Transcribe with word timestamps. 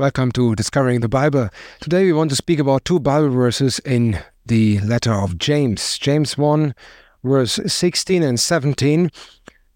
Welcome 0.00 0.32
to 0.32 0.54
Discovering 0.54 1.00
the 1.00 1.10
Bible. 1.10 1.50
Today 1.82 2.06
we 2.06 2.14
want 2.14 2.30
to 2.30 2.34
speak 2.34 2.58
about 2.58 2.86
two 2.86 2.98
Bible 2.98 3.28
verses 3.28 3.80
in 3.80 4.18
the 4.46 4.80
letter 4.80 5.12
of 5.12 5.36
James. 5.36 5.98
James 5.98 6.38
1, 6.38 6.74
verse 7.22 7.60
16 7.66 8.22
and 8.22 8.40
17. 8.40 9.10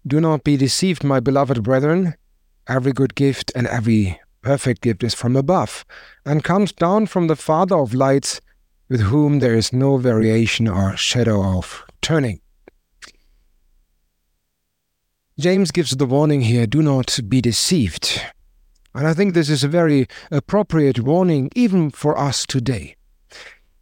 Do 0.07 0.19
not 0.19 0.43
be 0.43 0.57
deceived, 0.57 1.03
my 1.03 1.19
beloved 1.19 1.61
brethren. 1.61 2.15
Every 2.67 2.91
good 2.91 3.13
gift 3.13 3.51
and 3.55 3.67
every 3.67 4.19
perfect 4.41 4.81
gift 4.81 5.03
is 5.03 5.13
from 5.13 5.35
above, 5.35 5.85
and 6.25 6.43
comes 6.43 6.71
down 6.71 7.05
from 7.05 7.27
the 7.27 7.35
Father 7.35 7.77
of 7.77 7.93
lights, 7.93 8.41
with 8.89 9.01
whom 9.01 9.37
there 9.37 9.53
is 9.53 9.71
no 9.71 9.97
variation 9.97 10.67
or 10.67 10.97
shadow 10.97 11.43
of 11.43 11.85
turning. 12.01 12.41
James 15.37 15.69
gives 15.69 15.95
the 15.95 16.07
warning 16.07 16.41
here 16.41 16.65
do 16.65 16.81
not 16.81 17.19
be 17.29 17.41
deceived. 17.41 18.23
And 18.95 19.07
I 19.07 19.13
think 19.13 19.33
this 19.33 19.49
is 19.49 19.61
a 19.61 19.67
very 19.67 20.07
appropriate 20.31 21.01
warning 21.01 21.49
even 21.53 21.91
for 21.91 22.17
us 22.17 22.45
today. 22.45 22.95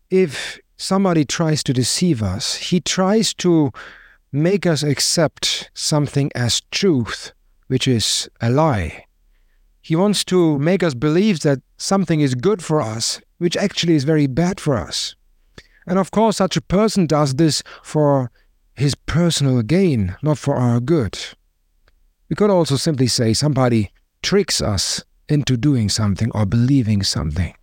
If 0.09 0.59
somebody 0.75 1.23
tries 1.23 1.61
to 1.63 1.73
deceive 1.73 2.23
us, 2.23 2.55
he 2.55 2.81
tries 2.81 3.31
to 3.35 3.71
make 4.31 4.65
us 4.65 4.81
accept 4.81 5.69
something 5.75 6.31
as 6.33 6.61
truth, 6.71 7.31
which 7.67 7.87
is 7.87 8.27
a 8.41 8.49
lie. 8.49 9.05
He 9.81 9.95
wants 9.95 10.23
to 10.25 10.57
make 10.57 10.81
us 10.81 10.95
believe 10.95 11.41
that 11.41 11.59
something 11.77 12.19
is 12.19 12.33
good 12.33 12.63
for 12.63 12.81
us, 12.81 13.21
which 13.37 13.55
actually 13.55 13.93
is 13.93 14.05
very 14.05 14.25
bad 14.25 14.59
for 14.59 14.75
us. 14.75 15.15
And 15.85 15.99
of 15.99 16.09
course, 16.09 16.37
such 16.37 16.57
a 16.57 16.61
person 16.61 17.05
does 17.05 17.35
this 17.35 17.61
for 17.83 18.31
his 18.73 18.95
personal 18.95 19.61
gain, 19.61 20.15
not 20.23 20.39
for 20.39 20.55
our 20.55 20.79
good. 20.79 21.19
We 22.29 22.35
could 22.35 22.49
also 22.49 22.77
simply 22.77 23.05
say 23.05 23.33
somebody 23.33 23.91
tricks 24.23 24.61
us 24.61 25.03
into 25.29 25.57
doing 25.57 25.89
something 25.89 26.31
or 26.33 26.45
believing 26.45 27.03
something. 27.03 27.53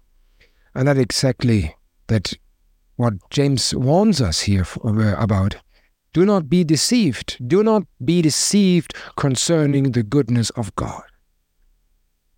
And 0.75 0.87
that 0.87 0.99
exactly 0.99 1.75
that 2.07 2.35
what 2.97 3.15
James 3.31 3.75
warns 3.75 4.21
us 4.21 4.41
here 4.41 4.65
for, 4.65 5.01
uh, 5.01 5.21
about. 5.21 5.57
Do 6.13 6.27
not 6.27 6.51
be 6.51 6.65
deceived. 6.65 7.39
Do 7.49 7.63
not 7.63 7.85
be 8.05 8.21
deceived 8.21 8.95
concerning 9.17 9.93
the 9.93 10.03
goodness 10.03 10.51
of 10.51 10.75
God. 10.77 11.03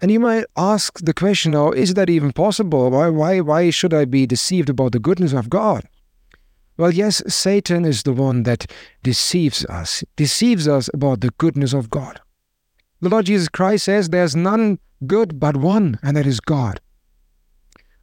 And 0.01 0.11
you 0.11 0.20
might 0.20 0.45
ask 0.57 0.98
the 1.01 1.14
question, 1.14 1.53
now, 1.53 1.70
is 1.70 1.95
that 1.95 2.11
even 2.11 2.33
possible? 2.33 2.91
Why, 2.91 3.09
why, 3.09 3.41
why 3.41 3.70
should 3.70 3.95
I 3.95 4.05
be 4.05 4.27
deceived 4.27 4.69
about 4.69 4.92
the 4.92 4.98
goodness 4.98 5.33
of 5.33 5.48
God? 5.48 5.84
Well, 6.77 6.92
yes, 6.92 7.23
Satan 7.27 7.84
is 7.84 8.03
the 8.03 8.12
one 8.12 8.42
that 8.45 8.70
deceives 9.03 9.64
us, 9.67 10.05
deceives 10.17 10.67
us 10.67 10.89
about 10.92 11.20
the 11.20 11.31
goodness 11.39 11.73
of 11.73 11.91
God. 11.91 12.20
The 13.03 13.08
Lord 13.08 13.27
Jesus 13.27 13.48
Christ 13.48 13.86
says 13.86 14.08
there's 14.08 14.36
none 14.36 14.78
good 15.08 15.41
but 15.41 15.56
one, 15.56 15.98
and 16.05 16.17
that 16.17 16.25
is 16.25 16.39
God. 16.39 16.81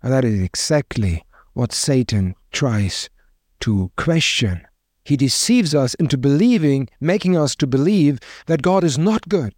And 0.03 0.11
that 0.11 0.25
is 0.25 0.41
exactly 0.41 1.23
what 1.53 1.71
Satan 1.71 2.35
tries 2.51 3.09
to 3.61 3.91
question. 3.95 4.67
He 5.05 5.15
deceives 5.15 5.73
us 5.73 5.93
into 5.93 6.17
believing, 6.17 6.89
making 6.99 7.37
us 7.37 7.55
to 7.55 7.65
believe 7.65 8.19
that 8.47 8.61
God 8.61 8.83
is 8.83 8.97
not 8.97 9.29
good. 9.29 9.55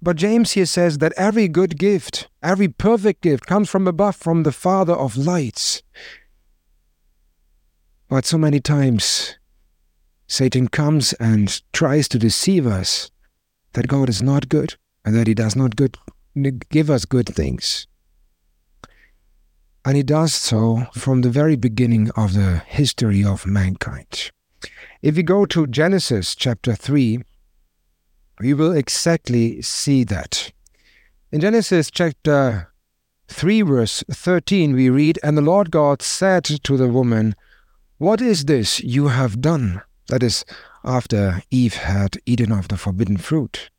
But 0.00 0.16
James 0.16 0.52
here 0.52 0.64
says 0.64 0.96
that 0.98 1.12
every 1.18 1.46
good 1.46 1.78
gift, 1.78 2.28
every 2.42 2.68
perfect 2.68 3.20
gift 3.20 3.44
comes 3.44 3.68
from 3.68 3.86
above, 3.86 4.16
from 4.16 4.44
the 4.44 4.52
Father 4.52 4.94
of 4.94 5.18
lights. 5.18 5.82
But 8.08 8.24
so 8.24 8.38
many 8.38 8.60
times, 8.60 9.36
Satan 10.26 10.68
comes 10.68 11.12
and 11.14 11.60
tries 11.74 12.08
to 12.08 12.18
deceive 12.18 12.66
us 12.66 13.10
that 13.76 13.88
God 13.88 14.08
is 14.08 14.22
not 14.22 14.48
good 14.48 14.74
and 15.04 15.14
that 15.14 15.26
He 15.26 15.34
does 15.34 15.54
not 15.54 15.76
good, 15.76 15.96
give 16.70 16.90
us 16.90 17.04
good 17.04 17.28
things. 17.28 17.86
And 19.84 19.96
He 19.96 20.02
does 20.02 20.34
so 20.34 20.86
from 20.92 21.20
the 21.20 21.30
very 21.30 21.56
beginning 21.56 22.10
of 22.16 22.32
the 22.32 22.62
history 22.66 23.24
of 23.24 23.46
mankind. 23.46 24.32
If 25.02 25.16
we 25.16 25.22
go 25.22 25.46
to 25.46 25.66
Genesis 25.66 26.34
chapter 26.34 26.74
3, 26.74 27.20
we 28.40 28.54
will 28.54 28.72
exactly 28.72 29.62
see 29.62 30.04
that. 30.04 30.50
In 31.30 31.40
Genesis 31.40 31.90
chapter 31.90 32.72
3, 33.28 33.62
verse 33.62 34.02
13, 34.10 34.72
we 34.72 34.88
read, 34.88 35.18
And 35.22 35.36
the 35.36 35.42
Lord 35.42 35.70
God 35.70 36.00
said 36.00 36.44
to 36.44 36.76
the 36.76 36.88
woman, 36.88 37.34
what 37.98 38.20
is 38.20 38.46
this 38.46 38.80
you 38.80 39.08
have 39.08 39.40
done? 39.40 39.82
That 40.08 40.22
is, 40.22 40.44
after 40.86 41.42
Eve 41.50 41.74
had 41.74 42.18
eaten 42.24 42.52
of 42.52 42.68
the 42.68 42.76
forbidden 42.76 43.16
fruit. 43.16 43.70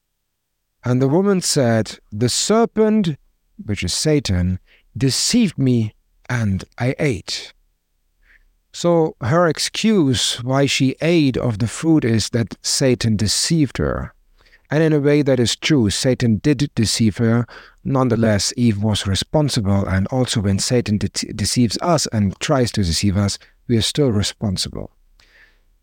And 0.84 1.02
the 1.02 1.08
woman 1.08 1.42
said, 1.42 2.00
The 2.12 2.30
serpent, 2.30 3.18
which 3.64 3.84
is 3.84 3.94
Satan, 3.94 4.60
deceived 4.96 5.58
me, 5.58 5.96
and 6.30 6.64
I 6.78 6.96
ate. 7.00 7.54
So 8.74 9.16
her 9.22 9.48
excuse 9.48 10.44
why 10.44 10.66
she 10.66 10.96
ate 11.02 11.38
of 11.38 11.60
the 11.60 11.68
fruit 11.68 12.06
is 12.06 12.30
that 12.30 12.56
Satan 12.62 13.16
deceived 13.16 13.78
her. 13.80 14.14
And 14.70 14.84
in 14.84 14.94
a 14.94 15.00
way 15.00 15.22
that 15.22 15.40
is 15.40 15.56
true, 15.56 15.90
Satan 15.90 16.38
did 16.38 16.70
deceive 16.76 17.18
her. 17.18 17.46
Nonetheless, 17.84 18.54
Eve 18.58 18.84
was 18.84 19.08
responsible, 19.08 19.86
and 19.88 20.08
also 20.08 20.42
when 20.42 20.60
Satan 20.60 20.98
de- 20.98 21.08
deceives 21.08 21.78
us 21.82 22.06
and 22.08 22.38
tries 22.40 22.72
to 22.74 22.84
deceive 22.84 23.16
us, 23.16 23.40
we 23.68 23.78
are 23.78 23.82
still 23.82 24.12
responsible. 24.12 24.92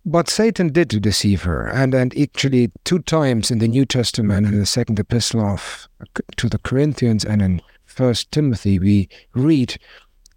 But 0.06 0.28
Satan 0.28 0.68
did 0.68 0.88
deceive 0.88 1.44
her, 1.44 1.66
and, 1.66 1.94
and 1.94 2.16
actually 2.18 2.70
two 2.84 2.98
times 2.98 3.50
in 3.50 3.58
the 3.58 3.68
New 3.68 3.86
Testament, 3.86 4.46
in 4.46 4.58
the 4.58 4.66
second 4.66 5.00
epistle 5.00 5.40
of 5.40 5.88
to 6.36 6.48
the 6.48 6.58
Corinthians 6.58 7.24
and 7.24 7.40
in 7.40 7.62
First 7.86 8.30
Timothy, 8.30 8.78
we 8.78 9.08
read 9.34 9.76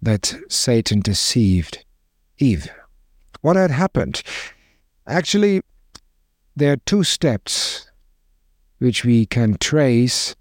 that 0.02 0.34
Satan 0.48 1.02
deceived 1.02 1.84
Eve. 2.38 2.70
What 3.42 3.58
had 3.58 3.72
happened? 3.72 4.24
Actually, 5.06 5.62
there 6.56 6.74
are 6.74 6.78
two 6.86 7.04
steps 7.04 7.90
which 8.80 9.04
we 9.04 9.26
can 9.26 9.58
trace 9.60 10.36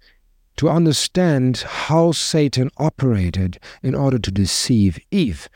to 0.55 0.69
understand 0.69 1.57
how 1.57 2.11
Satan 2.11 2.69
operated 2.77 3.59
in 3.83 3.93
order 3.93 4.19
to 4.19 4.31
deceive 4.31 4.99
Eve. 5.11 5.49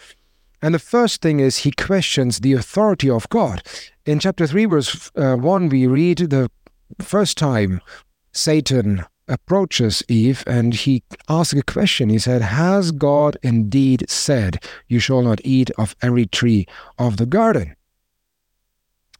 And 0.61 0.75
the 0.75 0.79
first 0.79 1.21
thing 1.21 1.39
is 1.39 1.59
he 1.59 1.71
questions 1.71 2.39
the 2.39 2.53
authority 2.53 3.09
of 3.09 3.27
God. 3.29 3.63
In 4.05 4.19
chapter 4.19 4.45
3, 4.45 4.65
verse 4.65 5.11
uh, 5.15 5.35
1, 5.35 5.69
we 5.69 5.87
read 5.87 6.17
the 6.17 6.49
first 6.99 7.37
time 7.37 7.81
Satan 8.31 9.05
approaches 9.27 10.03
Eve 10.07 10.43
and 10.45 10.73
he 10.73 11.03
asks 11.29 11.53
a 11.53 11.63
question. 11.63 12.09
He 12.09 12.19
said, 12.19 12.41
Has 12.41 12.91
God 12.91 13.37
indeed 13.41 14.09
said, 14.09 14.63
You 14.87 14.99
shall 14.99 15.21
not 15.21 15.41
eat 15.43 15.71
of 15.77 15.95
every 16.01 16.25
tree 16.25 16.67
of 16.97 17.17
the 17.17 17.25
garden? 17.25 17.75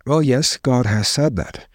Well, 0.06 0.22
yes, 0.22 0.57
God 0.57 0.85
has 0.85 1.07
said 1.07 1.35
that. 1.38 1.68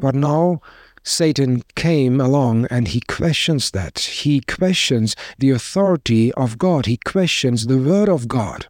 But 0.00 0.14
now 0.14 0.60
Satan 1.02 1.62
came 1.76 2.20
along 2.20 2.66
and 2.70 2.88
he 2.88 3.00
questions 3.00 3.70
that. 3.72 3.98
He 3.98 4.40
questions 4.40 5.14
the 5.38 5.50
authority 5.50 6.32
of 6.32 6.58
God. 6.58 6.86
He 6.86 6.96
questions 6.96 7.66
the 7.66 7.78
word 7.78 8.08
of 8.08 8.26
God. 8.26 8.66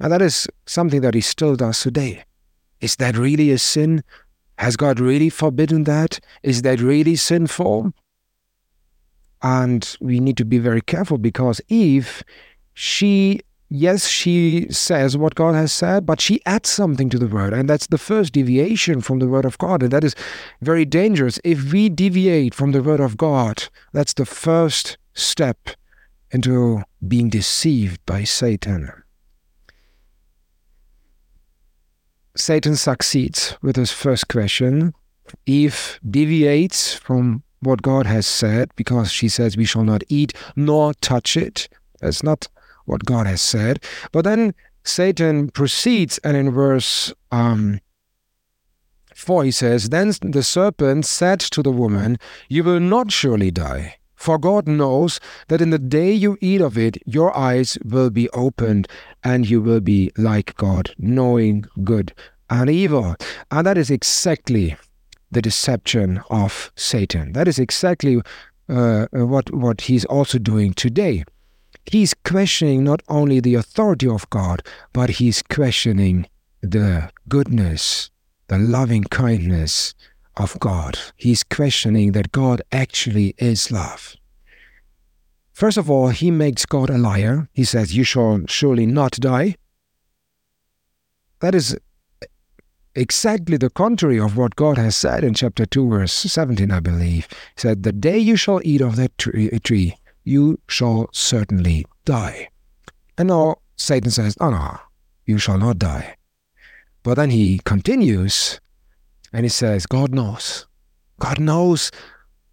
And 0.00 0.12
that 0.12 0.22
is 0.22 0.46
something 0.66 1.00
that 1.00 1.14
he 1.14 1.20
still 1.20 1.56
does 1.56 1.80
today. 1.80 2.24
Is 2.80 2.96
that 2.96 3.16
really 3.16 3.50
a 3.50 3.58
sin? 3.58 4.04
Has 4.58 4.76
God 4.76 5.00
really 5.00 5.30
forbidden 5.30 5.84
that? 5.84 6.20
Is 6.42 6.62
that 6.62 6.80
really 6.80 7.16
sinful? 7.16 7.92
And 9.42 9.96
we 10.00 10.20
need 10.20 10.36
to 10.38 10.44
be 10.44 10.58
very 10.58 10.80
careful 10.80 11.18
because 11.18 11.60
Eve, 11.68 12.24
she, 12.74 13.40
yes, 13.68 14.08
she 14.08 14.66
says 14.70 15.16
what 15.16 15.36
God 15.36 15.54
has 15.54 15.72
said, 15.72 16.06
but 16.06 16.20
she 16.20 16.40
adds 16.44 16.68
something 16.68 17.08
to 17.10 17.18
the 17.18 17.28
word. 17.28 17.52
And 17.52 17.68
that's 17.68 17.86
the 17.86 17.98
first 17.98 18.32
deviation 18.32 19.00
from 19.00 19.20
the 19.20 19.28
word 19.28 19.44
of 19.44 19.58
God. 19.58 19.82
And 19.82 19.92
that 19.92 20.04
is 20.04 20.16
very 20.60 20.84
dangerous. 20.84 21.38
If 21.44 21.72
we 21.72 21.88
deviate 21.88 22.54
from 22.54 22.72
the 22.72 22.82
word 22.82 23.00
of 23.00 23.16
God, 23.16 23.64
that's 23.92 24.14
the 24.14 24.26
first 24.26 24.98
step 25.14 25.70
into 26.30 26.82
being 27.06 27.30
deceived 27.30 28.04
by 28.06 28.24
Satan. 28.24 28.90
Satan 32.36 32.76
succeeds 32.76 33.56
with 33.62 33.76
his 33.76 33.92
first 33.92 34.28
question. 34.28 34.94
Eve 35.46 35.98
deviates 36.08 36.94
from 36.94 37.42
what 37.60 37.82
God 37.82 38.06
has 38.06 38.26
said 38.26 38.70
because 38.76 39.10
she 39.10 39.28
says, 39.28 39.56
We 39.56 39.64
shall 39.64 39.84
not 39.84 40.02
eat 40.08 40.32
nor 40.56 40.94
touch 40.94 41.36
it. 41.36 41.68
That's 42.00 42.22
not 42.22 42.48
what 42.84 43.04
God 43.04 43.26
has 43.26 43.40
said. 43.40 43.82
But 44.12 44.24
then 44.24 44.54
Satan 44.84 45.50
proceeds, 45.50 46.18
and 46.18 46.36
in 46.36 46.50
verse 46.50 47.12
um, 47.30 47.80
4 49.14 49.44
he 49.44 49.50
says, 49.50 49.90
Then 49.90 50.12
the 50.22 50.42
serpent 50.42 51.04
said 51.04 51.40
to 51.40 51.62
the 51.62 51.72
woman, 51.72 52.18
You 52.48 52.64
will 52.64 52.80
not 52.80 53.12
surely 53.12 53.50
die. 53.50 53.97
For 54.18 54.36
God 54.36 54.66
knows 54.66 55.20
that 55.46 55.60
in 55.60 55.70
the 55.70 55.78
day 55.78 56.12
you 56.12 56.36
eat 56.40 56.60
of 56.60 56.76
it, 56.76 56.98
your 57.06 57.34
eyes 57.36 57.78
will 57.84 58.10
be 58.10 58.28
opened, 58.30 58.88
and 59.22 59.48
you 59.48 59.62
will 59.62 59.80
be 59.80 60.10
like 60.18 60.56
God, 60.56 60.90
knowing 60.98 61.64
good 61.84 62.12
and 62.50 62.68
evil. 62.68 63.14
And 63.52 63.64
that 63.64 63.78
is 63.78 63.90
exactly 63.90 64.76
the 65.30 65.40
deception 65.40 66.20
of 66.30 66.72
Satan. 66.74 67.32
That 67.32 67.46
is 67.46 67.60
exactly 67.60 68.20
uh, 68.68 69.06
what 69.12 69.54
what 69.54 69.82
he's 69.82 70.04
also 70.06 70.38
doing 70.38 70.74
today. 70.74 71.24
He's 71.86 72.12
questioning 72.24 72.82
not 72.82 73.02
only 73.08 73.38
the 73.38 73.54
authority 73.54 74.08
of 74.08 74.28
God, 74.30 74.62
but 74.92 75.10
he's 75.10 75.42
questioning 75.42 76.26
the 76.60 77.10
goodness, 77.28 78.10
the 78.48 78.58
loving 78.58 79.04
kindness 79.04 79.94
of 80.40 80.58
God. 80.60 80.98
He's 81.16 81.44
questioning 81.44 82.12
that 82.12 82.32
God 82.32 82.62
actually 82.72 83.34
is 83.38 83.70
love. 83.70 84.16
First 85.52 85.76
of 85.76 85.90
all, 85.90 86.08
he 86.08 86.30
makes 86.30 86.66
God 86.66 86.88
a 86.88 86.98
liar. 86.98 87.48
He 87.52 87.64
says, 87.64 87.96
You 87.96 88.04
shall 88.04 88.40
surely 88.46 88.86
not 88.86 89.12
die. 89.12 89.56
That 91.40 91.54
is 91.54 91.76
exactly 92.94 93.56
the 93.56 93.70
contrary 93.70 94.18
of 94.20 94.36
what 94.36 94.56
God 94.56 94.76
has 94.78 94.96
said 94.96 95.24
in 95.24 95.34
chapter 95.34 95.66
2, 95.66 95.88
verse 95.88 96.12
17, 96.12 96.70
I 96.70 96.80
believe. 96.80 97.26
He 97.30 97.60
said, 97.60 97.82
The 97.82 97.92
day 97.92 98.18
you 98.18 98.36
shall 98.36 98.60
eat 98.64 98.80
of 98.80 98.96
that 98.96 99.12
eh, 99.34 99.58
tree, 99.62 99.96
you 100.24 100.60
shall 100.68 101.08
certainly 101.12 101.86
die. 102.04 102.48
And 103.16 103.28
now 103.28 103.56
Satan 103.76 104.10
says, 104.10 104.36
Oh 104.40 104.50
no, 104.50 104.78
you 105.26 105.38
shall 105.38 105.58
not 105.58 105.78
die. 105.78 106.16
But 107.02 107.14
then 107.14 107.30
he 107.30 107.60
continues 107.64 108.60
and 109.32 109.44
he 109.44 109.48
says, 109.48 109.86
God 109.86 110.14
knows. 110.14 110.66
God 111.18 111.38
knows 111.38 111.90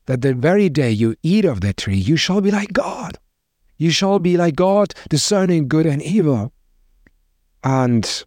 that 0.06 0.22
the 0.22 0.33
very 0.33 0.69
day 0.69 0.92
you 0.92 1.16
eat 1.24 1.45
of 1.45 1.62
that 1.62 1.77
tree, 1.77 1.98
you 1.98 2.18
shall 2.18 2.42
be 2.42 2.51
like 2.51 2.74
God. 2.74 3.18
You 3.77 3.92
shall 3.92 4.19
be 4.19 4.38
like 4.38 4.56
God, 4.56 4.94
discerning 5.10 5.68
good 5.68 5.86
and 5.86 6.01
evil. 6.01 6.54
And, 7.63 8.24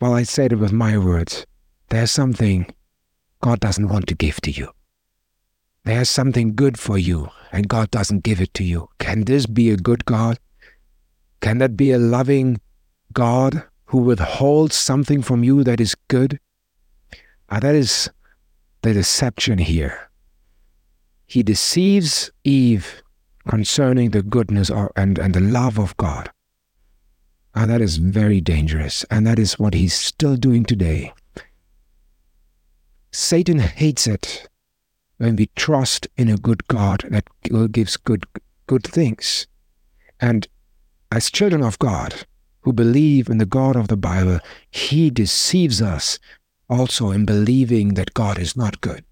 well, 0.00 0.14
I 0.14 0.22
said 0.22 0.52
it 0.52 0.56
with 0.56 0.72
my 0.72 0.98
words, 0.98 1.46
there's 1.88 2.10
something 2.10 2.72
God 3.40 3.60
doesn't 3.60 3.88
want 3.88 4.06
to 4.08 4.14
give 4.14 4.40
to 4.42 4.50
you. 4.50 4.70
There's 5.84 6.10
something 6.10 6.54
good 6.54 6.78
for 6.78 6.98
you, 6.98 7.30
and 7.50 7.68
God 7.68 7.90
doesn't 7.90 8.22
give 8.22 8.40
it 8.40 8.52
to 8.54 8.64
you. 8.64 8.88
Can 8.98 9.24
this 9.24 9.46
be 9.46 9.70
a 9.70 9.76
good 9.76 10.04
God? 10.04 10.38
Can 11.40 11.58
that 11.58 11.76
be 11.76 11.92
a 11.92 11.98
loving 11.98 12.60
God 13.12 13.62
who 13.86 13.98
withholds 13.98 14.76
something 14.76 15.22
from 15.22 15.42
you 15.42 15.64
that 15.64 15.80
is 15.80 15.94
good? 16.08 16.38
And 17.50 17.62
that 17.62 17.74
is 17.74 18.10
the 18.82 18.92
deception 18.92 19.58
here. 19.58 20.10
He 21.26 21.42
deceives 21.42 22.30
Eve 22.44 23.02
concerning 23.48 24.10
the 24.10 24.22
goodness 24.22 24.70
or, 24.70 24.92
and, 24.96 25.18
and 25.18 25.34
the 25.34 25.40
love 25.40 25.78
of 25.78 25.96
God. 25.96 26.30
And 27.54 27.70
that 27.70 27.80
is 27.80 27.96
very 27.96 28.40
dangerous. 28.40 29.04
And 29.10 29.26
that 29.26 29.38
is 29.38 29.58
what 29.58 29.74
he's 29.74 29.94
still 29.94 30.36
doing 30.36 30.64
today. 30.64 31.12
Satan 33.10 33.58
hates 33.58 34.06
it 34.06 34.48
when 35.16 35.36
we 35.36 35.50
trust 35.56 36.06
in 36.16 36.28
a 36.28 36.36
good 36.36 36.66
God 36.68 37.04
that 37.10 37.24
gives 37.72 37.96
good, 37.96 38.26
good 38.66 38.84
things. 38.84 39.46
And 40.20 40.46
as 41.10 41.30
children 41.30 41.62
of 41.62 41.78
God 41.78 42.14
who 42.60 42.72
believe 42.72 43.28
in 43.28 43.38
the 43.38 43.46
God 43.46 43.76
of 43.76 43.88
the 43.88 43.96
Bible, 43.96 44.40
he 44.70 45.10
deceives 45.10 45.80
us 45.80 46.18
also 46.68 47.10
in 47.10 47.24
believing 47.24 47.94
that 47.94 48.14
God 48.14 48.38
is 48.38 48.56
not 48.56 48.80
good. 48.80 49.04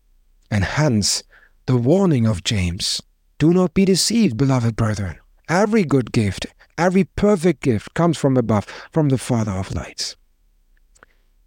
And 0.51 0.65
hence, 0.65 1.23
the 1.67 1.77
warning 1.77 2.27
of 2.27 2.45
James 2.45 3.03
do 3.39 3.53
not 3.53 3.75
be 3.75 3.85
deceived, 3.85 4.37
beloved 4.37 4.77
brethren. 4.77 5.19
Every 5.49 5.85
good 5.85 6.13
gift, 6.13 6.47
every 6.79 7.05
perfect 7.05 7.63
gift 7.63 7.95
comes 7.95 8.17
from 8.17 8.37
above, 8.37 8.67
from 8.91 9.09
the 9.09 9.19
Father 9.19 9.53
of 9.53 9.75
lights. 9.75 10.17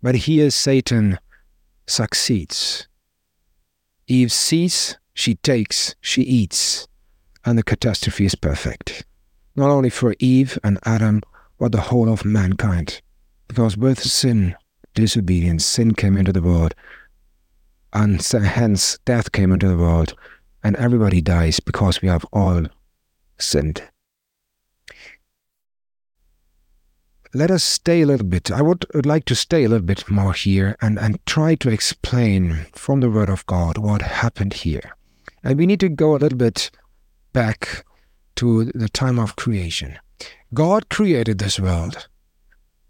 But 0.01 0.15
here 0.15 0.49
Satan 0.49 1.19
succeeds. 1.87 2.87
Eve 4.07 4.31
sees, 4.31 4.97
she 5.13 5.35
takes, 5.35 5.95
she 6.01 6.21
eats, 6.21 6.87
and 7.45 7.57
the 7.57 7.63
catastrophe 7.63 8.25
is 8.25 8.35
perfect. 8.35 9.05
Not 9.55 9.69
only 9.69 9.89
for 9.89 10.15
Eve 10.19 10.57
and 10.63 10.79
Adam, 10.85 11.21
but 11.59 11.71
the 11.71 11.81
whole 11.81 12.11
of 12.11 12.23
mankind. 12.23 13.01
Because 13.47 13.75
with 13.75 13.99
sin, 13.99 14.55
disobedience, 14.93 15.65
sin 15.65 15.93
came 15.93 16.17
into 16.17 16.33
the 16.33 16.41
world, 16.41 16.75
and 17.93 18.21
hence 18.21 18.97
death 19.05 19.31
came 19.31 19.51
into 19.51 19.67
the 19.67 19.77
world, 19.77 20.13
and 20.63 20.75
everybody 20.75 21.21
dies 21.21 21.59
because 21.59 22.01
we 22.01 22.07
have 22.07 22.25
all 22.31 22.65
sinned. 23.37 23.83
Let 27.33 27.51
us 27.51 27.63
stay 27.63 28.01
a 28.01 28.07
little 28.07 28.25
bit. 28.25 28.49
I 28.49 28.63
would, 28.63 28.85
would 28.95 29.05
like 29.05 29.25
to 29.25 29.35
stay 29.35 29.63
a 29.63 29.69
little 29.69 29.85
bit 29.85 30.09
more 30.09 30.33
here 30.33 30.75
and, 30.81 30.97
and 30.97 31.23
try 31.27 31.53
to 31.55 31.69
explain 31.69 32.65
from 32.73 33.01
the 33.01 33.09
Word 33.09 33.29
of 33.29 33.45
God 33.45 33.77
what 33.77 34.01
happened 34.01 34.53
here. 34.53 34.95
And 35.43 35.57
we 35.57 35.67
need 35.67 35.79
to 35.81 35.89
go 35.89 36.15
a 36.15 36.17
little 36.17 36.37
bit 36.37 36.71
back 37.31 37.85
to 38.37 38.65
the 38.65 38.89
time 38.89 39.19
of 39.19 39.35
creation. 39.35 39.99
God 40.53 40.89
created 40.89 41.37
this 41.37 41.59
world, 41.59 42.07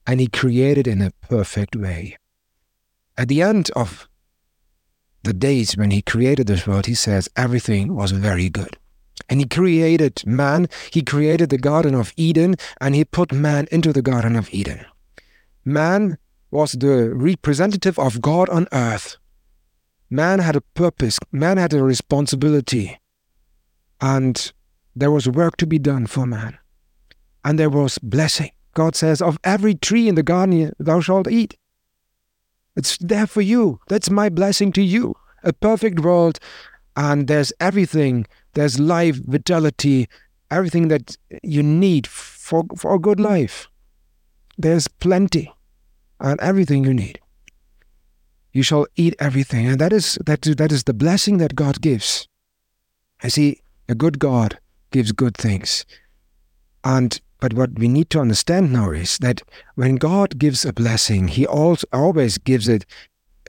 and 0.09 0.19
He 0.19 0.25
created 0.25 0.87
in 0.87 1.03
a 1.03 1.11
perfect 1.29 1.75
way. 1.75 2.17
At 3.15 3.27
the 3.27 3.43
end 3.43 3.69
of 3.75 4.09
the 5.21 5.33
days 5.33 5.77
when 5.77 5.91
He 5.91 6.01
created 6.01 6.47
this 6.47 6.65
world, 6.65 6.87
He 6.87 6.95
says 6.95 7.29
everything 7.35 7.93
was 7.93 8.09
very 8.09 8.49
good. 8.49 8.75
And 9.29 9.39
He 9.39 9.45
created 9.45 10.25
man, 10.25 10.67
He 10.89 11.03
created 11.03 11.51
the 11.51 11.59
Garden 11.59 11.93
of 11.93 12.11
Eden, 12.17 12.55
and 12.81 12.95
He 12.95 13.05
put 13.05 13.31
man 13.31 13.67
into 13.71 13.93
the 13.93 14.01
Garden 14.01 14.35
of 14.35 14.51
Eden. 14.51 14.83
Man 15.63 16.17
was 16.49 16.71
the 16.71 17.13
representative 17.13 17.99
of 17.99 18.19
God 18.19 18.49
on 18.49 18.67
earth. 18.71 19.17
Man 20.09 20.39
had 20.39 20.55
a 20.55 20.61
purpose, 20.73 21.19
man 21.31 21.57
had 21.57 21.71
a 21.71 21.83
responsibility, 21.83 22.99
and 24.01 24.51
there 24.95 25.11
was 25.11 25.29
work 25.29 25.55
to 25.57 25.67
be 25.67 25.77
done 25.77 26.07
for 26.07 26.25
man 26.25 26.57
and 27.45 27.59
there 27.59 27.69
was 27.69 27.99
blessing. 27.99 28.51
God 28.73 28.95
says, 28.95 29.21
Of 29.21 29.39
every 29.43 29.75
tree 29.75 30.07
in 30.07 30.15
the 30.15 30.23
garden 30.23 30.73
thou 30.79 30.99
shalt 30.99 31.29
eat. 31.29 31.57
It's 32.75 32.97
there 32.99 33.27
for 33.27 33.41
you. 33.41 33.79
That's 33.87 34.09
my 34.09 34.29
blessing 34.29 34.71
to 34.73 34.81
you. 34.81 35.15
A 35.43 35.53
perfect 35.53 36.01
world, 36.01 36.39
and 36.95 37.27
there's 37.27 37.53
everything. 37.59 38.25
There's 38.53 38.79
life, 38.79 39.17
vitality, 39.25 40.07
everything 40.51 40.87
that 40.89 41.17
you 41.43 41.63
need 41.63 42.07
for, 42.07 42.65
for 42.75 42.95
a 42.95 42.99
good 42.99 43.19
life. 43.19 43.67
There's 44.57 44.87
plenty 44.87 45.53
and 46.19 46.39
everything 46.41 46.83
you 46.83 46.93
need. 46.93 47.19
You 48.51 48.63
shall 48.63 48.87
eat 48.95 49.15
everything. 49.19 49.67
And 49.67 49.79
that 49.79 49.93
is 49.93 50.17
that, 50.25 50.41
that 50.41 50.71
is 50.71 50.83
the 50.83 50.93
blessing 50.93 51.37
that 51.37 51.55
God 51.55 51.81
gives. 51.81 52.27
I 53.23 53.27
see 53.27 53.61
a 53.87 53.95
good 53.95 54.19
God 54.19 54.59
gives 54.91 55.11
good 55.11 55.37
things. 55.37 55.85
And 56.83 57.19
but 57.39 57.53
what 57.53 57.77
we 57.79 57.87
need 57.87 58.09
to 58.11 58.19
understand 58.19 58.71
now 58.71 58.91
is 58.91 59.17
that 59.19 59.41
when 59.75 59.95
God 59.95 60.37
gives 60.37 60.65
a 60.65 60.73
blessing, 60.73 61.29
He 61.29 61.45
also 61.47 61.87
always 61.93 62.37
gives 62.37 62.67
it 62.67 62.85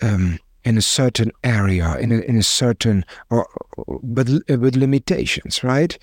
um, 0.01 0.39
in 0.65 0.79
a 0.79 0.83
certain 0.83 1.33
area, 1.43 1.97
in 1.99 2.13
a, 2.13 2.21
in 2.21 2.37
a 2.37 2.43
certain, 2.43 3.05
or 3.31 3.49
with, 3.77 4.43
with 4.49 4.77
limitations, 4.77 5.65
right? 5.65 5.99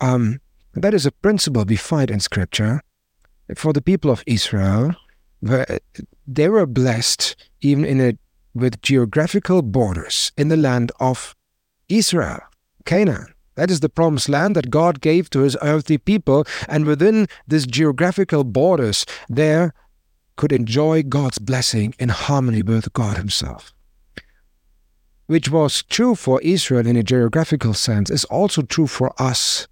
Um, 0.00 0.40
that 0.74 0.94
is 0.94 1.06
a 1.06 1.12
principle 1.12 1.64
we 1.64 1.76
find 1.76 2.10
in 2.10 2.20
Scripture. 2.20 2.82
For 3.56 3.72
the 3.72 3.82
people 3.82 4.10
of 4.10 4.22
Israel, 4.26 4.92
they 6.26 6.48
were 6.48 6.66
blessed 6.66 7.36
even 7.60 7.84
in 7.84 8.00
a, 8.00 8.18
with 8.54 8.80
geographical 8.82 9.62
borders 9.62 10.32
in 10.36 10.48
the 10.48 10.56
land 10.56 10.92
of 11.00 11.34
Israel, 11.88 12.40
Canaan. 12.84 13.33
That 13.56 13.70
is 13.70 13.80
the 13.80 13.88
promised 13.88 14.28
land 14.28 14.56
that 14.56 14.70
God 14.70 15.00
gave 15.00 15.30
to 15.30 15.40
his 15.40 15.56
earthly 15.62 15.98
people, 15.98 16.44
and 16.68 16.84
within 16.86 17.28
these 17.46 17.66
geographical 17.66 18.44
borders, 18.44 19.04
there 19.28 19.74
could 20.36 20.52
enjoy 20.52 21.02
God's 21.02 21.38
blessing 21.38 21.94
in 21.98 22.08
harmony 22.08 22.62
with 22.62 22.92
God 22.92 23.16
Himself. 23.16 23.72
Which 25.26 25.48
was 25.48 25.82
true 25.84 26.14
for 26.14 26.40
Israel 26.42 26.86
in 26.86 26.96
a 26.96 27.02
geographical 27.02 27.74
sense, 27.74 28.10
is 28.10 28.24
also 28.26 28.62
true 28.62 28.86
for 28.86 29.14
us 29.20 29.68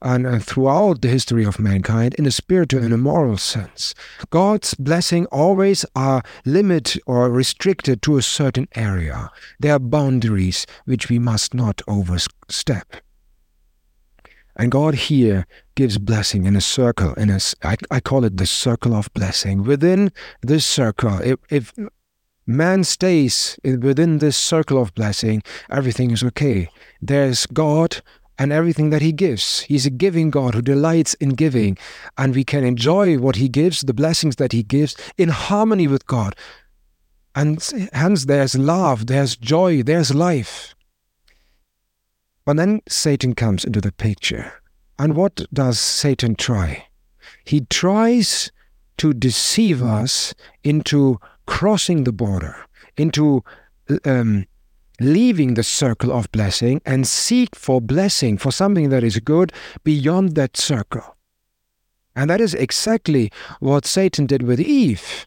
and 0.00 0.44
throughout 0.44 1.02
the 1.02 1.08
history 1.08 1.44
of 1.44 1.58
mankind 1.58 2.14
in 2.14 2.24
a 2.26 2.30
spiritual 2.30 2.84
and 2.84 2.94
a 2.94 2.96
moral 2.96 3.36
sense. 3.36 3.94
God's 4.30 4.74
blessing 4.74 5.26
always 5.26 5.84
are 5.96 6.22
limited 6.44 7.02
or 7.06 7.28
restricted 7.30 8.00
to 8.02 8.16
a 8.16 8.22
certain 8.22 8.68
area. 8.76 9.30
There 9.58 9.74
are 9.74 9.80
boundaries 9.80 10.66
which 10.84 11.08
we 11.08 11.18
must 11.18 11.52
not 11.52 11.82
overstep. 11.88 12.94
And 14.58 14.72
God 14.72 14.94
here 14.94 15.46
gives 15.76 15.98
blessing 15.98 16.44
in 16.44 16.56
a 16.56 16.60
circle, 16.60 17.14
in 17.14 17.30
a, 17.30 17.38
I, 17.62 17.76
I 17.92 18.00
call 18.00 18.24
it 18.24 18.36
the 18.36 18.46
circle 18.46 18.94
of 18.94 19.12
blessing. 19.14 19.62
Within 19.62 20.10
this 20.42 20.66
circle, 20.66 21.20
if, 21.22 21.38
if 21.48 21.72
man 22.44 22.82
stays 22.82 23.58
within 23.62 24.18
this 24.18 24.36
circle 24.36 24.82
of 24.82 24.92
blessing, 24.94 25.42
everything 25.70 26.10
is 26.10 26.24
okay. 26.24 26.68
There's 27.00 27.46
God 27.46 28.02
and 28.36 28.52
everything 28.52 28.90
that 28.90 29.02
He 29.02 29.12
gives. 29.12 29.60
He's 29.60 29.86
a 29.86 29.90
giving 29.90 30.30
God 30.30 30.54
who 30.54 30.62
delights 30.62 31.14
in 31.14 31.30
giving, 31.30 31.78
and 32.16 32.34
we 32.34 32.44
can 32.44 32.64
enjoy 32.64 33.18
what 33.18 33.36
He 33.36 33.48
gives, 33.48 33.82
the 33.82 33.94
blessings 33.94 34.36
that 34.36 34.52
He 34.52 34.62
gives, 34.62 34.96
in 35.16 35.28
harmony 35.28 35.86
with 35.86 36.06
God. 36.06 36.34
And 37.34 37.62
hence, 37.92 38.24
there's 38.24 38.56
love, 38.56 39.06
there's 39.06 39.36
joy, 39.36 39.82
there's 39.82 40.14
life. 40.14 40.74
But 42.48 42.56
then 42.56 42.80
Satan 42.88 43.34
comes 43.34 43.66
into 43.66 43.78
the 43.78 43.92
picture. 43.92 44.54
And 44.98 45.14
what 45.14 45.44
does 45.52 45.78
Satan 45.78 46.34
try? 46.34 46.86
He 47.44 47.66
tries 47.68 48.50
to 48.96 49.12
deceive 49.12 49.82
us 49.82 50.32
into 50.64 51.20
crossing 51.44 52.04
the 52.04 52.12
border, 52.12 52.56
into 52.96 53.44
um, 54.06 54.46
leaving 54.98 55.54
the 55.54 55.62
circle 55.62 56.10
of 56.10 56.32
blessing 56.32 56.80
and 56.86 57.06
seek 57.06 57.54
for 57.54 57.82
blessing, 57.82 58.38
for 58.38 58.50
something 58.50 58.88
that 58.88 59.04
is 59.04 59.18
good 59.18 59.52
beyond 59.84 60.34
that 60.36 60.56
circle. 60.56 61.18
And 62.16 62.30
that 62.30 62.40
is 62.40 62.54
exactly 62.54 63.30
what 63.60 63.84
Satan 63.84 64.24
did 64.24 64.42
with 64.42 64.58
Eve. 64.58 65.26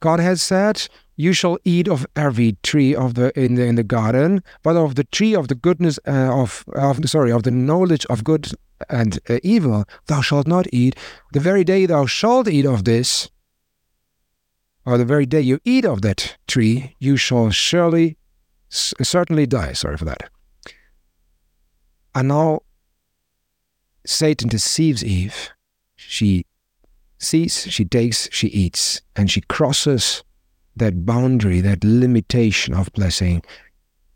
God 0.00 0.18
has 0.18 0.42
said, 0.42 0.88
"You 1.22 1.32
shall 1.32 1.58
eat 1.64 1.88
of 1.88 2.04
every 2.16 2.56
tree 2.62 2.96
of 2.96 3.14
the 3.14 3.26
in 3.38 3.54
the 3.54 3.64
in 3.64 3.76
the 3.76 3.88
garden, 3.98 4.42
but 4.64 4.76
of 4.76 4.94
the 4.94 5.04
tree 5.04 5.36
of 5.36 5.46
the 5.46 5.54
goodness 5.54 6.00
uh, 6.04 6.42
of 6.42 6.64
of 6.74 7.08
sorry 7.08 7.30
of 7.30 7.42
the 7.44 7.52
knowledge 7.52 8.04
of 8.06 8.24
good 8.24 8.44
and 8.88 9.20
uh, 9.30 9.38
evil 9.44 9.84
thou 10.06 10.20
shalt 10.20 10.48
not 10.48 10.66
eat. 10.72 10.96
The 11.32 11.38
very 11.38 11.62
day 11.62 11.86
thou 11.86 12.06
shalt 12.06 12.48
eat 12.48 12.66
of 12.66 12.82
this, 12.82 13.30
or 14.84 14.98
the 14.98 15.04
very 15.04 15.26
day 15.26 15.40
you 15.40 15.60
eat 15.64 15.84
of 15.84 16.02
that 16.02 16.36
tree, 16.48 16.96
you 16.98 17.16
shall 17.16 17.50
surely 17.50 18.16
certainly 18.68 19.46
die. 19.46 19.74
Sorry 19.74 19.96
for 19.96 20.06
that. 20.06 20.28
And 22.16 22.28
now 22.28 22.62
Satan 24.04 24.48
deceives 24.48 25.04
Eve. 25.04 25.50
She 25.94 26.46
sees, 27.18 27.66
she 27.70 27.84
takes, 27.84 28.28
she 28.32 28.48
eats, 28.48 29.02
and 29.14 29.30
she 29.30 29.40
crosses 29.42 30.24
that 30.76 31.04
boundary, 31.04 31.60
that 31.60 31.84
limitation 31.84 32.74
of 32.74 32.92
blessing, 32.92 33.42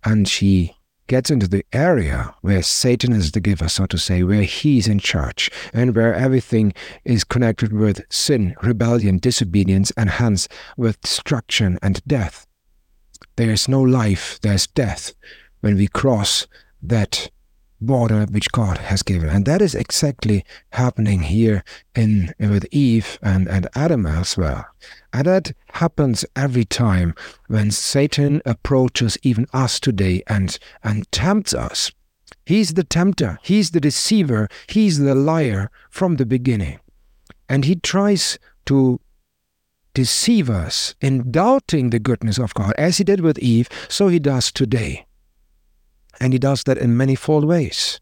and 0.04 0.28
she 0.28 0.76
gets 1.06 1.30
into 1.30 1.46
the 1.46 1.64
area 1.72 2.34
where 2.40 2.62
Satan 2.62 3.12
is 3.12 3.32
the 3.32 3.40
giver, 3.40 3.68
so 3.68 3.86
to 3.86 3.98
say, 3.98 4.22
where 4.22 4.42
he's 4.42 4.88
in 4.88 4.98
charge, 4.98 5.50
and 5.72 5.94
where 5.94 6.14
everything 6.14 6.72
is 7.04 7.25
connected 7.25 7.72
with 7.72 8.02
sin, 8.10 8.54
rebellion, 8.62 9.18
disobedience, 9.18 9.92
and 9.96 10.10
hence 10.10 10.48
with 10.76 11.00
destruction 11.02 11.78
and 11.82 12.02
death. 12.06 12.46
There 13.36 13.50
is 13.50 13.68
no 13.68 13.80
life, 13.80 14.40
there's 14.42 14.66
death 14.66 15.14
when 15.60 15.76
we 15.76 15.88
cross 15.88 16.46
that 16.82 17.30
border 17.80 18.26
which 18.30 18.50
God 18.52 18.78
has 18.78 19.02
given. 19.02 19.28
And 19.28 19.45
that 19.47 19.62
is 19.62 19.75
exactly 19.75 20.45
happening 20.71 21.21
here 21.21 21.64
in 21.95 22.35
with 22.38 22.66
Eve 22.71 23.18
and, 23.23 23.49
and 23.49 23.68
Adam 23.75 24.06
as 24.06 24.37
well. 24.37 24.66
And 25.12 25.26
that 25.26 25.52
happens 25.73 26.25
every 26.35 26.64
time 26.64 27.14
when 27.49 27.71
Satan 27.71 28.42
approaches 28.45 29.18
even 29.23 29.47
us 29.52 29.80
today 29.80 30.23
and, 30.26 30.59
and 30.83 31.11
tempts 31.12 31.54
us. 31.54 31.92
He's 32.45 32.75
the 32.75 32.85
tempter, 32.85 33.38
he's 33.42 33.73
the 33.73 33.80
deceiver, 33.80 34.49
he's 34.68 34.99
the 34.99 35.14
liar 35.14 35.71
from 35.90 36.16
the 36.16 36.26
beginning. 36.26 36.80
And 37.49 37.64
he 37.64 37.76
tries 37.76 38.38
to 38.66 39.00
deceive 39.95 40.50
us 40.50 40.95
in 41.00 41.30
doubting 41.33 41.90
the 41.90 41.99
goodness 41.99 42.38
of 42.38 42.52
God, 42.54 42.75
as 42.76 42.99
he 42.99 43.04
did 43.04 43.21
with 43.21 43.38
Eve, 43.38 43.68
so 43.88 44.09
he 44.09 44.18
does 44.18 44.52
today. 44.52 45.05
And 46.20 46.32
he 46.32 46.38
does 46.38 46.62
that 46.64 46.78
in 46.78 46.96
manifold 46.96 47.44
ways. 47.44 48.00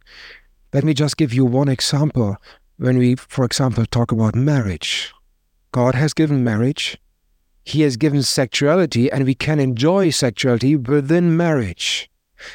Let 0.73 0.85
me 0.85 0.95
just 0.95 1.17
give 1.17 1.33
you 1.33 1.45
one 1.45 1.69
example. 1.69 2.37
When 2.77 2.99
we, 2.99 3.15
for 3.15 3.45
example, 3.45 3.87
talk 3.87 4.11
about 4.11 4.35
marriage, 4.35 5.13
God 5.73 5.95
has 5.95 6.13
given 6.15 6.43
marriage, 6.43 6.99
He 7.65 7.81
has 7.81 7.97
given 7.97 8.23
sexuality, 8.23 9.11
and 9.11 9.25
we 9.25 9.35
can 9.35 9.59
enjoy 9.59 10.11
sexuality 10.11 10.77
within 10.77 11.37
marriage. 11.37 12.11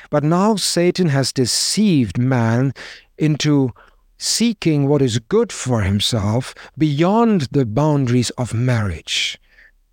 But 0.10 0.24
now 0.24 0.56
Satan 0.56 1.08
has 1.10 1.34
deceived 1.34 2.18
man 2.18 2.74
into 3.18 3.72
seeking 4.18 4.88
what 4.88 5.02
is 5.02 5.20
good 5.20 5.52
for 5.52 5.82
himself 5.82 6.54
beyond 6.78 7.48
the 7.52 7.66
boundaries 7.66 8.30
of 8.32 8.54
marriage. 8.54 9.40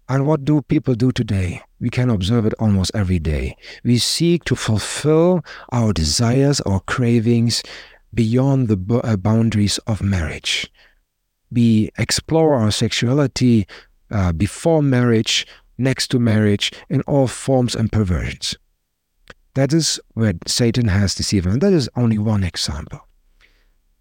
And 0.09 0.27
what 0.27 0.45
do 0.45 0.63
people 0.63 0.95
do 0.95 1.11
today? 1.11 1.63
We 1.81 1.91
can 1.91 2.11
observe 2.11 2.47
it 2.47 2.55
almost 2.59 2.93
every 2.95 3.19
day. 3.19 3.57
We 3.83 3.99
seek 3.99 4.45
to 4.45 4.55
fulfill 4.55 5.45
our 5.73 5.93
desires, 5.93 6.61
our 6.61 6.81
cravings 6.81 7.63
beyond 8.15 8.69
the 8.69 9.01
uh, 9.03 9.17
boundaries 9.17 9.79
of 9.87 10.03
marriage. 10.03 10.73
We 11.51 11.91
explore 11.99 12.55
our 12.55 12.71
sexuality 12.71 13.67
uh, 14.11 14.33
before 14.33 14.83
marriage, 14.83 15.47
next 15.77 16.09
to 16.09 16.19
marriage, 16.19 16.73
in 16.89 17.03
all 17.03 17.27
forms 17.27 17.75
and 17.75 17.91
perversions. 17.91 18.57
That 19.55 19.73
is 19.73 20.01
where 20.15 20.35
Satan 20.47 20.89
has 20.89 21.15
deceived, 21.15 21.47
and 21.47 21.61
that 21.61 21.73
is 21.73 21.89
only 21.97 22.19
one 22.19 22.45
example. 22.45 23.01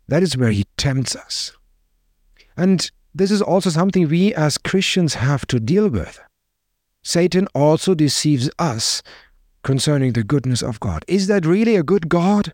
That 0.07 0.21
is 0.21 0.37
where 0.37 0.51
he 0.51 0.65
tempts 0.77 1.15
us. 1.15 1.51
And 2.57 2.91
this 3.15 3.31
is 3.31 3.41
also 3.41 3.69
something 3.69 4.09
we 4.09 4.33
as 4.33 4.57
Christians 4.57 5.13
have 5.15 5.47
to 5.47 5.59
deal 5.59 5.87
with. 5.87 6.19
Satan 7.01 7.47
also 7.55 7.95
deceives 7.95 8.49
us 8.59 9.01
concerning 9.63 10.11
the 10.13 10.23
goodness 10.23 10.61
of 10.61 10.81
God. 10.81 11.05
Is 11.07 11.27
that 11.27 11.45
really 11.45 11.77
a 11.77 11.83
good 11.83 12.09
God? 12.09 12.53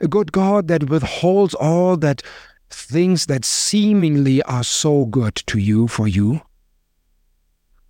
A 0.00 0.06
good 0.06 0.30
God 0.30 0.68
that 0.68 0.90
withholds 0.90 1.54
all 1.54 1.96
that 1.96 2.22
things 2.68 3.26
that 3.26 3.46
seemingly 3.46 4.42
are 4.42 4.64
so 4.64 5.06
good 5.06 5.36
to 5.46 5.58
you 5.58 5.88
for 5.88 6.06
you? 6.06 6.42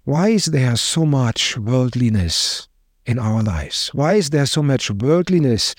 Why 0.05 0.29
is 0.29 0.47
there 0.47 0.77
so 0.77 1.05
much 1.05 1.59
worldliness 1.59 2.69
in 3.07 3.19
our 3.19 3.43
lives? 3.43 3.89
Why 3.93 4.15
is 4.15 4.31
there 4.31 4.47
so 4.47 4.62
much 4.62 4.91
worldliness? 4.91 5.75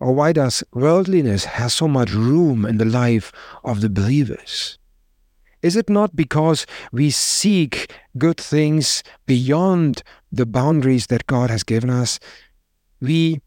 Or 0.00 0.14
why 0.14 0.32
does 0.32 0.64
worldliness 0.72 1.44
have 1.44 1.72
so 1.72 1.88
much 1.88 2.10
room 2.12 2.64
in 2.64 2.78
the 2.78 2.84
life 2.84 3.32
of 3.64 3.82
the 3.82 3.90
believers? 3.90 4.78
Is 5.62 5.76
it 5.76 5.88
not 5.88 6.16
because 6.16 6.66
we 6.90 7.10
seek 7.10 7.92
good 8.18 8.38
things 8.38 9.02
beyond 9.26 10.02
the 10.30 10.46
boundaries 10.46 11.06
that 11.06 11.26
God 11.26 11.50
has 11.50 11.62
given 11.62 11.88
us? 11.88 12.18
We 13.00 13.40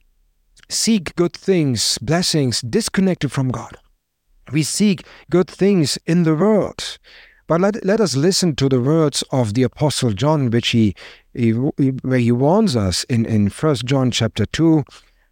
seek 0.69 1.15
good 1.15 1.34
things, 1.34 1.98
blessings 2.00 2.62
disconnected 2.62 3.31
from 3.31 3.50
God. 3.50 3.77
We 4.51 4.63
seek 4.63 5.05
good 5.29 5.50
things 5.50 5.98
in 6.05 6.24
the 6.24 6.36
world. 6.36 6.98
But 7.48 7.62
let, 7.62 7.86
let 7.86 8.01
us 8.01 8.15
listen 8.15 8.55
to 8.55 8.69
the 8.69 8.81
words 8.81 9.24
of 9.31 9.53
the 9.53 9.63
Apostle 9.63 10.13
John, 10.13 10.50
which 10.50 10.69
he, 10.69 10.95
he 11.34 11.51
where 11.51 12.19
he 12.19 12.31
warns 12.31 12.75
us 12.75 13.03
in, 13.05 13.25
in 13.25 13.50
1 13.50 13.75
John 13.86 14.10
chapter 14.10 14.45
2, 14.45 14.84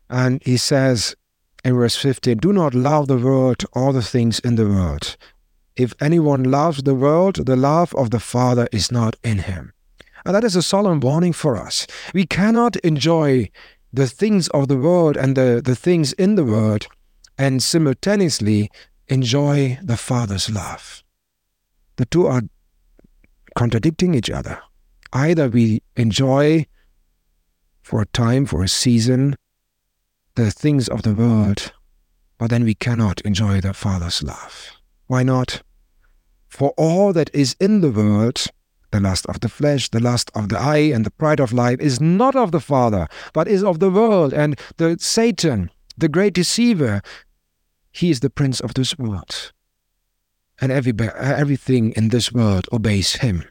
and 0.10 0.42
he 0.44 0.58
says 0.58 1.16
in 1.64 1.76
verse 1.76 1.96
15, 1.96 2.38
Do 2.38 2.54
not 2.54 2.76
love 2.76 3.08
the 3.08 3.18
world 3.18 3.64
or 3.74 3.94
the 3.94 4.02
things 4.02 4.40
in 4.40 4.56
the 4.56 4.68
world. 4.68 5.18
If 5.76 5.94
anyone 6.00 6.44
loves 6.44 6.84
the 6.84 6.96
world, 6.96 7.46
the 7.46 7.56
love 7.56 7.96
of 7.96 8.12
the 8.12 8.20
Father 8.20 8.68
is 8.72 8.92
not 8.92 9.16
in 9.24 9.40
him. 9.40 9.74
And 10.26 10.36
that 10.36 10.44
is 10.44 10.56
a 10.56 10.62
solemn 10.62 11.00
warning 11.00 11.34
for 11.34 11.58
us. 11.58 11.88
We 12.14 12.26
cannot 12.26 12.76
enjoy 12.78 13.50
the 13.92 14.08
things 14.08 14.48
of 14.50 14.68
the 14.68 14.78
world 14.78 15.18
and 15.18 15.36
the, 15.36 15.62
the 15.64 15.76
things 15.76 16.14
in 16.14 16.36
the 16.36 16.46
world 16.46 16.88
and 17.38 17.62
simultaneously 17.62 18.70
enjoy 19.08 19.80
the 19.84 19.98
Father's 19.98 20.50
love. 20.50 21.04
The 21.98 22.06
two 22.06 22.28
are 22.28 22.42
contradicting 23.56 24.14
each 24.16 24.30
other. 24.30 24.62
Either 25.12 25.50
we 25.50 25.82
enjoy 25.96 26.66
for 27.82 28.02
a 28.02 28.08
time, 28.08 28.46
for 28.46 28.64
a 28.64 28.68
season, 28.68 29.36
the 30.36 30.50
things 30.50 30.88
of 30.88 31.04
the 31.04 31.14
world, 31.14 31.74
but 32.38 32.50
then 32.50 32.64
we 32.64 32.74
cannot 32.74 33.22
enjoy 33.22 33.62
the 33.62 33.74
Father's 33.74 34.24
love. 34.24 34.83
Why 35.14 35.22
not? 35.22 35.62
For 36.48 36.72
all 36.76 37.14
that 37.14 37.30
is 37.36 37.56
in 37.60 37.82
the 37.82 37.92
world, 37.92 38.48
the 38.90 39.00
lust 39.00 39.28
of 39.28 39.42
the 39.42 39.48
flesh, 39.48 39.88
the 39.90 40.00
lust 40.00 40.32
of 40.34 40.50
the 40.50 40.58
eye, 40.58 40.90
and 40.92 41.06
the 41.06 41.12
pride 41.12 41.40
of 41.40 41.54
life 41.54 41.80
is 41.80 42.02
not 42.02 42.36
of 42.36 42.52
the 42.52 42.60
Father, 42.60 43.08
but 43.32 43.48
is 43.48 43.64
of 43.64 43.78
the 43.78 43.92
world. 43.92 44.34
And 44.34 44.60
the 44.78 44.98
Satan, 45.00 45.70
the 45.96 46.10
great 46.10 46.34
deceiver, 46.34 47.04
he 47.92 48.10
is 48.10 48.22
the 48.22 48.32
prince 48.32 48.60
of 48.60 48.74
this 48.74 48.98
world. 48.98 49.52
And 50.60 50.72
every, 50.72 50.94
everything 51.16 51.92
in 51.92 52.10
this 52.10 52.32
world 52.32 52.66
obeys 52.74 53.18
him. 53.18 53.44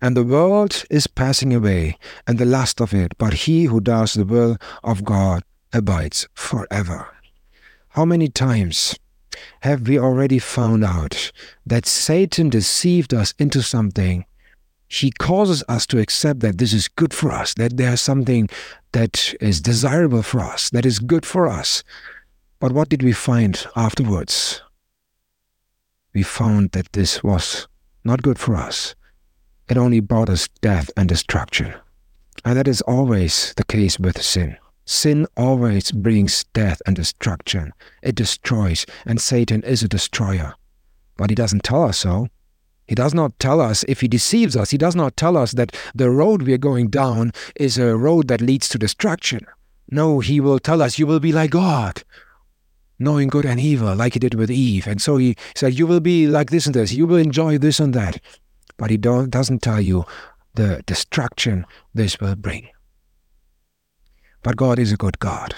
And 0.00 0.16
the 0.16 0.22
world 0.22 0.84
is 0.88 1.08
passing 1.08 1.52
away, 1.52 1.98
and 2.28 2.38
the 2.38 2.52
lust 2.58 2.80
of 2.80 2.94
it, 2.94 3.18
but 3.18 3.42
he 3.44 3.64
who 3.64 3.80
does 3.80 4.14
the 4.14 4.24
will 4.24 4.56
of 4.84 5.02
God 5.02 5.42
abides 5.72 6.28
forever. 6.34 7.08
How 7.88 8.04
many 8.04 8.28
times 8.28 8.94
have 9.60 9.88
we 9.88 9.98
already 9.98 10.38
found 10.38 10.84
out 10.84 11.32
that 11.66 11.86
Satan 11.86 12.48
deceived 12.48 13.12
us 13.12 13.34
into 13.38 13.62
something? 13.62 14.24
He 14.88 15.10
causes 15.10 15.62
us 15.68 15.86
to 15.88 15.98
accept 15.98 16.40
that 16.40 16.58
this 16.58 16.72
is 16.72 16.88
good 16.88 17.12
for 17.12 17.30
us, 17.30 17.54
that 17.54 17.76
there's 17.76 18.00
something 18.00 18.48
that 18.92 19.34
is 19.40 19.60
desirable 19.60 20.22
for 20.22 20.40
us, 20.40 20.70
that 20.70 20.86
is 20.86 20.98
good 20.98 21.26
for 21.26 21.46
us. 21.46 21.84
But 22.58 22.72
what 22.72 22.88
did 22.88 23.02
we 23.02 23.12
find 23.12 23.66
afterwards? 23.76 24.62
We 26.14 26.22
found 26.22 26.72
that 26.72 26.92
this 26.92 27.22
was 27.22 27.68
not 28.02 28.22
good 28.22 28.38
for 28.38 28.56
us. 28.56 28.94
It 29.68 29.76
only 29.76 30.00
brought 30.00 30.30
us 30.30 30.48
death 30.62 30.90
and 30.96 31.08
destruction. 31.08 31.74
And 32.44 32.56
that 32.56 32.66
is 32.66 32.80
always 32.82 33.52
the 33.56 33.64
case 33.64 33.98
with 33.98 34.22
sin. 34.22 34.56
Sin 34.90 35.26
always 35.36 35.92
brings 35.92 36.44
death 36.54 36.80
and 36.86 36.96
destruction. 36.96 37.74
It 38.02 38.14
destroys, 38.14 38.86
and 39.04 39.20
Satan 39.20 39.62
is 39.62 39.82
a 39.82 39.88
destroyer. 39.88 40.54
But 41.18 41.28
he 41.28 41.36
doesn't 41.36 41.62
tell 41.62 41.82
us 41.84 41.98
so. 41.98 42.28
He 42.86 42.94
does 42.94 43.12
not 43.12 43.38
tell 43.38 43.60
us 43.60 43.84
if 43.86 44.00
he 44.00 44.08
deceives 44.08 44.56
us. 44.56 44.70
He 44.70 44.78
does 44.78 44.96
not 44.96 45.14
tell 45.14 45.36
us 45.36 45.52
that 45.52 45.76
the 45.94 46.10
road 46.10 46.40
we 46.40 46.54
are 46.54 46.58
going 46.58 46.88
down 46.88 47.32
is 47.54 47.76
a 47.76 47.98
road 47.98 48.28
that 48.28 48.40
leads 48.40 48.66
to 48.70 48.78
destruction. 48.78 49.44
No, 49.90 50.20
he 50.20 50.40
will 50.40 50.58
tell 50.58 50.80
us 50.80 50.98
you 50.98 51.06
will 51.06 51.20
be 51.20 51.32
like 51.32 51.50
God, 51.50 52.02
knowing 52.98 53.28
good 53.28 53.44
and 53.44 53.60
evil, 53.60 53.94
like 53.94 54.14
he 54.14 54.18
did 54.18 54.32
with 54.32 54.50
Eve. 54.50 54.86
And 54.86 55.02
so 55.02 55.18
he 55.18 55.36
said, 55.54 55.78
You 55.78 55.86
will 55.86 56.00
be 56.00 56.26
like 56.26 56.48
this 56.48 56.64
and 56.64 56.74
this. 56.74 56.94
You 56.94 57.06
will 57.06 57.18
enjoy 57.18 57.58
this 57.58 57.78
and 57.78 57.92
that. 57.92 58.22
But 58.78 58.88
he 58.88 58.96
doesn't 58.96 59.60
tell 59.60 59.82
you 59.82 60.06
the 60.54 60.82
destruction 60.86 61.66
this 61.92 62.18
will 62.20 62.36
bring. 62.36 62.70
But 64.48 64.56
God 64.56 64.78
is 64.78 64.92
a 64.92 64.96
good 64.96 65.18
God. 65.18 65.54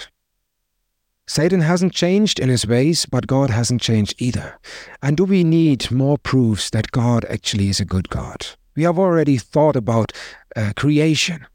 Satan 1.25 1.61
hasn't 1.61 1.93
changed 1.93 2.41
in 2.41 2.49
his 2.49 2.67
ways, 2.67 3.05
but 3.05 3.25
God 3.25 3.49
hasn't 3.49 3.81
changed 3.81 4.15
either. 4.17 4.59
And 5.01 5.15
do 5.15 5.23
we 5.23 5.45
need 5.45 5.89
more 5.91 6.17
proofs 6.17 6.69
that 6.71 6.91
God 6.91 7.23
actually 7.29 7.69
is 7.69 7.79
a 7.79 7.85
good 7.85 8.09
God? 8.09 8.47
We 8.75 8.83
have 8.83 8.99
already 8.99 9.37
thought 9.37 9.77
about 9.77 10.11
uh, 10.57 10.73
creation, 10.75 11.47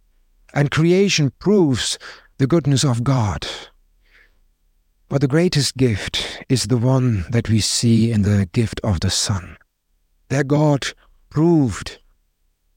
and 0.55 0.71
creation 0.71 1.31
proves 1.39 1.99
the 2.39 2.47
goodness 2.47 2.85
of 2.85 3.05
God. 3.05 3.47
But 5.11 5.21
the 5.21 5.29
greatest 5.29 5.77
gift 5.77 6.43
is 6.49 6.69
the 6.69 6.79
one 6.79 7.27
that 7.33 7.51
we 7.51 7.61
see 7.61 8.11
in 8.11 8.23
the 8.23 8.49
gift 8.53 8.81
of 8.83 9.01
the 9.01 9.11
Son. 9.11 9.59
There, 10.31 10.43
God 10.43 10.87
proved 11.29 11.99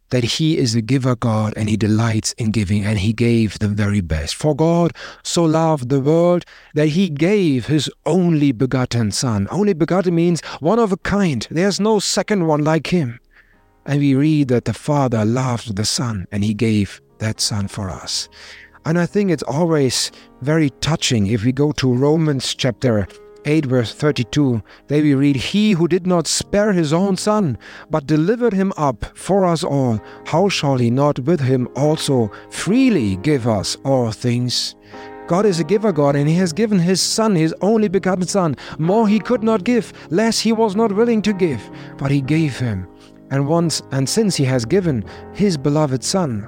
that 0.10 0.24
he 0.24 0.58
is 0.58 0.76
a 0.76 0.82
giver 0.82 1.16
God 1.16 1.54
and 1.56 1.70
he 1.70 1.78
delights 1.78 2.34
in 2.34 2.52
giving 2.52 2.84
and 2.86 3.00
he 3.00 3.14
gave 3.14 3.60
the 3.60 3.68
very 3.68 4.02
best. 4.02 4.36
For 4.36 4.56
God 4.56 4.94
so 5.24 5.44
loved 5.44 5.90
the 5.90 6.00
world 6.00 6.46
that 6.76 6.90
he 6.90 7.10
gave 7.10 7.68
his 7.68 7.90
only 8.06 8.52
begotten 8.52 9.12
Son. 9.12 9.48
Only 9.52 9.74
begotten 9.74 10.16
means 10.16 10.42
one 10.60 10.80
of 10.80 10.92
a 10.92 10.98
kind. 10.98 11.48
There's 11.50 11.80
no 11.80 12.00
second 12.00 12.48
one 12.48 12.64
like 12.64 12.88
him. 12.88 13.20
And 13.86 14.00
we 14.00 14.16
read 14.16 14.50
that 14.50 14.66
the 14.66 14.74
Father 14.74 15.26
loved 15.26 15.76
the 15.76 15.86
Son 15.86 16.28
and 16.32 16.44
he 16.44 16.54
gave 16.54 17.02
that 17.20 17.40
Son 17.40 17.68
for 17.68 17.90
us. 17.90 18.30
And 18.86 18.98
I 18.98 19.06
think 19.06 19.30
it's 19.30 19.44
always 19.44 20.12
very 20.42 20.70
touching 20.82 21.28
if 21.28 21.44
we 21.44 21.52
go 21.52 21.72
to 21.74 21.94
Romans 21.94 22.56
chapter 22.56 23.08
8 23.50 23.66
verse 23.66 23.96
32, 23.96 24.62
there 24.88 25.02
we 25.02 25.16
read, 25.16 25.36
He 25.36 25.72
who 25.72 25.88
did 25.88 26.06
not 26.06 26.28
spare 26.28 26.72
his 26.72 26.94
own 26.94 27.18
son, 27.18 27.58
but 27.90 28.06
delivered 28.06 28.54
him 28.54 28.72
up 28.78 29.18
for 29.18 29.44
us 29.44 29.64
all, 29.64 30.00
how 30.28 30.50
shall 30.50 30.78
he 30.78 30.92
not 30.92 31.18
with 31.20 31.40
him 31.40 31.68
also 31.76 32.32
freely 32.52 33.16
give 33.18 33.48
us 33.48 33.76
all 33.84 34.12
things? 34.12 34.76
God 35.26 35.48
is 35.48 35.60
a 35.60 35.64
giver 35.64 35.92
God, 35.92 36.16
and 36.16 36.28
He 36.28 36.34
has 36.36 36.52
given 36.52 36.80
His 36.80 37.00
Son, 37.00 37.36
His 37.36 37.54
only 37.62 37.88
begotten 37.88 38.26
Son. 38.26 38.56
More 38.80 39.08
He 39.08 39.20
could 39.20 39.44
not 39.44 39.64
give, 39.64 39.94
less 40.10 40.40
He 40.40 40.52
was 40.52 40.76
not 40.76 40.92
willing 40.92 41.22
to 41.22 41.34
give, 41.34 41.62
but 42.00 42.10
He 42.10 42.20
gave 42.20 42.58
Him. 42.58 42.88
And 43.30 43.48
once 43.48 43.84
and 43.92 44.10
since 44.10 44.36
He 44.36 44.44
has 44.46 44.66
given 44.66 45.06
His 45.36 45.56
beloved 45.56 46.04
Son, 46.04 46.48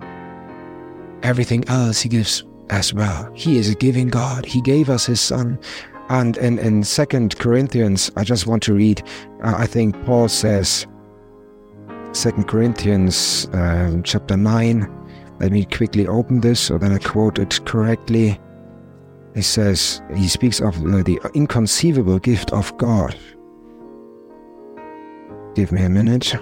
everything 1.21 1.63
else 1.67 2.01
He 2.01 2.09
gives 2.09 2.43
as 2.71 2.91
well. 2.91 3.31
He 3.35 3.59
is 3.59 3.69
a 3.69 3.75
giving 3.75 4.07
God. 4.07 4.47
He 4.47 4.61
gave 4.61 4.89
us 4.89 5.05
His 5.05 5.21
Son. 5.21 5.59
And 6.11 6.35
in, 6.35 6.59
in 6.59 6.83
Second 6.83 7.39
Corinthians, 7.39 8.11
I 8.17 8.25
just 8.25 8.45
want 8.45 8.61
to 8.63 8.73
read, 8.73 9.01
uh, 9.45 9.55
I 9.57 9.65
think 9.65 9.95
Paul 10.03 10.27
says, 10.27 10.85
Second 12.11 12.49
Corinthians 12.49 13.47
um, 13.53 14.03
chapter 14.03 14.35
9. 14.35 15.37
Let 15.39 15.53
me 15.53 15.63
quickly 15.63 16.07
open 16.07 16.41
this 16.41 16.59
so 16.59 16.77
that 16.79 16.91
I 16.91 16.97
quote 16.99 17.39
it 17.39 17.65
correctly. 17.65 18.37
He 19.35 19.41
says, 19.41 20.01
he 20.13 20.27
speaks 20.27 20.59
of 20.59 20.77
the 20.81 21.17
inconceivable 21.33 22.19
gift 22.19 22.51
of 22.51 22.77
God. 22.77 23.17
Give 25.55 25.71
me 25.71 25.83
a 25.83 25.89
minute. 25.89 26.35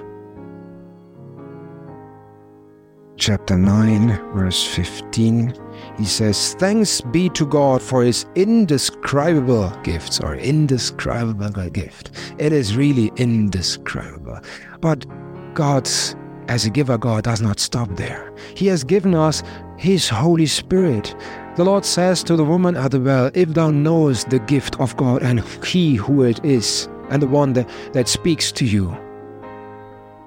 Chapter 3.17 3.55
9, 3.55 4.34
verse 4.34 4.65
15 4.65 5.53
he 5.97 6.05
says, 6.05 6.53
Thanks 6.55 7.01
be 7.01 7.29
to 7.29 7.45
God 7.45 7.81
for 7.81 8.03
his 8.03 8.25
indescribable 8.35 9.69
gifts, 9.83 10.19
or 10.19 10.35
indescribable 10.35 11.69
gift. 11.69 12.11
It 12.37 12.53
is 12.53 12.75
really 12.75 13.11
indescribable. 13.17 14.39
But 14.79 15.05
God's, 15.53 16.15
as 16.47 16.65
a 16.65 16.69
giver, 16.69 16.97
God 16.97 17.23
does 17.23 17.41
not 17.41 17.59
stop 17.59 17.89
there. 17.95 18.33
He 18.55 18.67
has 18.67 18.83
given 18.83 19.13
us 19.13 19.43
his 19.77 20.07
Holy 20.07 20.45
Spirit. 20.45 21.15
The 21.55 21.65
Lord 21.65 21.85
says 21.85 22.23
to 22.23 22.35
the 22.35 22.45
woman 22.45 22.77
at 22.77 22.91
the 22.91 22.99
well, 22.99 23.31
If 23.33 23.49
thou 23.49 23.71
knowest 23.71 24.29
the 24.29 24.39
gift 24.39 24.79
of 24.79 24.95
God 24.97 25.23
and 25.23 25.41
he 25.65 25.95
who 25.95 26.23
it 26.23 26.43
is, 26.45 26.87
and 27.09 27.21
the 27.21 27.27
one 27.27 27.53
that, 27.53 27.69
that 27.93 28.07
speaks 28.07 28.51
to 28.53 28.65
you, 28.65 28.95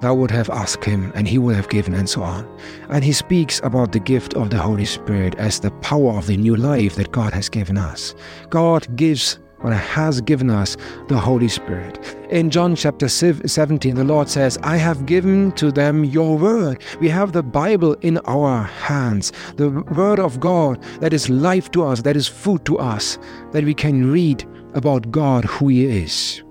thou 0.02 0.14
would 0.14 0.30
have 0.30 0.50
asked 0.50 0.84
him, 0.84 1.10
and 1.14 1.26
he 1.26 1.38
would 1.38 1.56
have 1.56 1.70
given, 1.70 1.94
and 1.94 2.08
so 2.08 2.22
on. 2.22 2.46
And 2.90 3.02
he 3.02 3.12
speaks 3.12 3.60
about 3.64 3.92
the 3.92 4.00
gift 4.00 4.34
of 4.34 4.50
the 4.50 4.58
Holy 4.58 4.84
Spirit 4.84 5.34
as 5.36 5.60
the 5.60 5.70
power 5.70 6.12
of 6.18 6.26
the 6.26 6.36
new 6.36 6.56
life 6.56 6.96
that 6.96 7.12
God 7.12 7.32
has 7.32 7.48
given 7.48 7.78
us. 7.78 8.14
God 8.50 8.94
gives 8.96 9.38
or 9.64 9.72
has 9.72 10.20
given 10.20 10.50
us 10.50 10.76
the 11.06 11.18
Holy 11.18 11.46
Spirit. 11.46 12.16
In 12.30 12.50
John 12.50 12.74
chapter 12.74 13.08
17, 13.08 13.94
the 13.94 14.02
Lord 14.02 14.28
says, 14.28 14.58
I 14.64 14.76
have 14.76 15.06
given 15.06 15.52
to 15.52 15.70
them 15.70 16.04
your 16.04 16.36
word. 16.36 16.82
We 17.00 17.08
have 17.08 17.30
the 17.30 17.44
Bible 17.44 17.94
in 18.00 18.18
our 18.24 18.64
hands, 18.64 19.32
the 19.54 19.70
word 19.70 20.18
of 20.18 20.40
God 20.40 20.82
that 21.00 21.12
is 21.12 21.30
life 21.30 21.70
to 21.70 21.84
us, 21.84 22.02
that 22.02 22.16
is 22.16 22.26
food 22.26 22.64
to 22.64 22.78
us, 22.78 23.18
that 23.52 23.62
we 23.62 23.72
can 23.72 24.10
read 24.10 24.44
about 24.74 25.12
God, 25.12 25.44
who 25.44 25.68
He 25.68 25.84
is. 25.86 26.42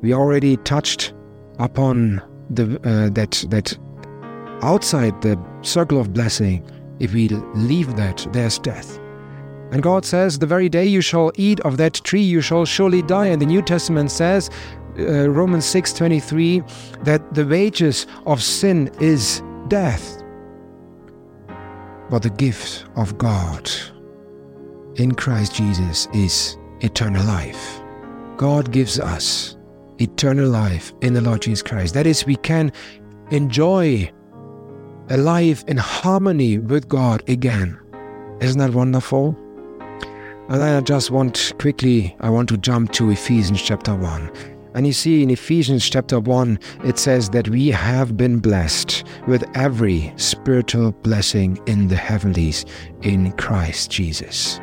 We 0.00 0.14
already 0.14 0.56
touched 0.56 1.12
upon 1.58 2.22
the, 2.54 2.80
uh, 2.84 3.10
that 3.10 3.44
that 3.48 3.76
outside 4.62 5.20
the 5.22 5.38
circle 5.62 6.00
of 6.00 6.12
blessing, 6.12 6.64
if 7.00 7.12
we 7.12 7.28
leave 7.28 7.96
that, 7.96 8.26
there's 8.32 8.58
death. 8.58 8.98
And 9.72 9.82
God 9.82 10.04
says, 10.04 10.38
The 10.38 10.46
very 10.46 10.68
day 10.68 10.84
you 10.84 11.00
shall 11.00 11.32
eat 11.36 11.58
of 11.60 11.78
that 11.78 11.94
tree, 11.94 12.22
you 12.22 12.40
shall 12.40 12.64
surely 12.64 13.02
die. 13.02 13.26
And 13.26 13.40
the 13.40 13.46
New 13.46 13.62
Testament 13.62 14.10
says, 14.10 14.50
uh, 14.98 15.30
Romans 15.30 15.64
6:23, 15.64 16.62
that 17.04 17.34
the 17.34 17.46
wages 17.46 18.06
of 18.26 18.42
sin 18.42 18.90
is 19.00 19.42
death. 19.68 20.22
But 22.10 22.22
the 22.22 22.30
gift 22.30 22.84
of 22.96 23.16
God 23.16 23.70
in 24.96 25.14
Christ 25.14 25.54
Jesus 25.54 26.08
is 26.12 26.58
eternal 26.80 27.24
life. 27.24 27.80
God 28.36 28.70
gives 28.70 29.00
us 29.00 29.56
eternal 29.98 30.48
life 30.48 30.92
in 31.00 31.14
the 31.14 31.20
Lord 31.20 31.42
Jesus 31.42 31.62
Christ. 31.62 31.94
That 31.94 32.06
is, 32.06 32.26
we 32.26 32.36
can 32.36 32.72
enjoy 33.30 34.10
a 35.08 35.16
life 35.16 35.64
in 35.66 35.76
harmony 35.76 36.58
with 36.58 36.88
God 36.88 37.28
again. 37.28 37.78
Isn't 38.40 38.58
that 38.58 38.74
wonderful? 38.74 39.36
And 40.48 40.62
I 40.62 40.80
just 40.80 41.10
want 41.10 41.52
quickly, 41.58 42.16
I 42.20 42.30
want 42.30 42.48
to 42.50 42.56
jump 42.56 42.92
to 42.92 43.10
Ephesians 43.10 43.62
chapter 43.62 43.94
1. 43.94 44.30
And 44.74 44.86
you 44.86 44.92
see 44.92 45.22
in 45.22 45.30
Ephesians 45.30 45.88
chapter 45.88 46.18
1, 46.18 46.58
it 46.84 46.98
says 46.98 47.30
that 47.30 47.48
we 47.48 47.68
have 47.68 48.16
been 48.16 48.38
blessed 48.38 49.04
with 49.28 49.44
every 49.54 50.12
spiritual 50.16 50.92
blessing 50.92 51.60
in 51.66 51.88
the 51.88 51.96
heavenlies 51.96 52.64
in 53.02 53.32
Christ 53.32 53.90
Jesus. 53.90 54.58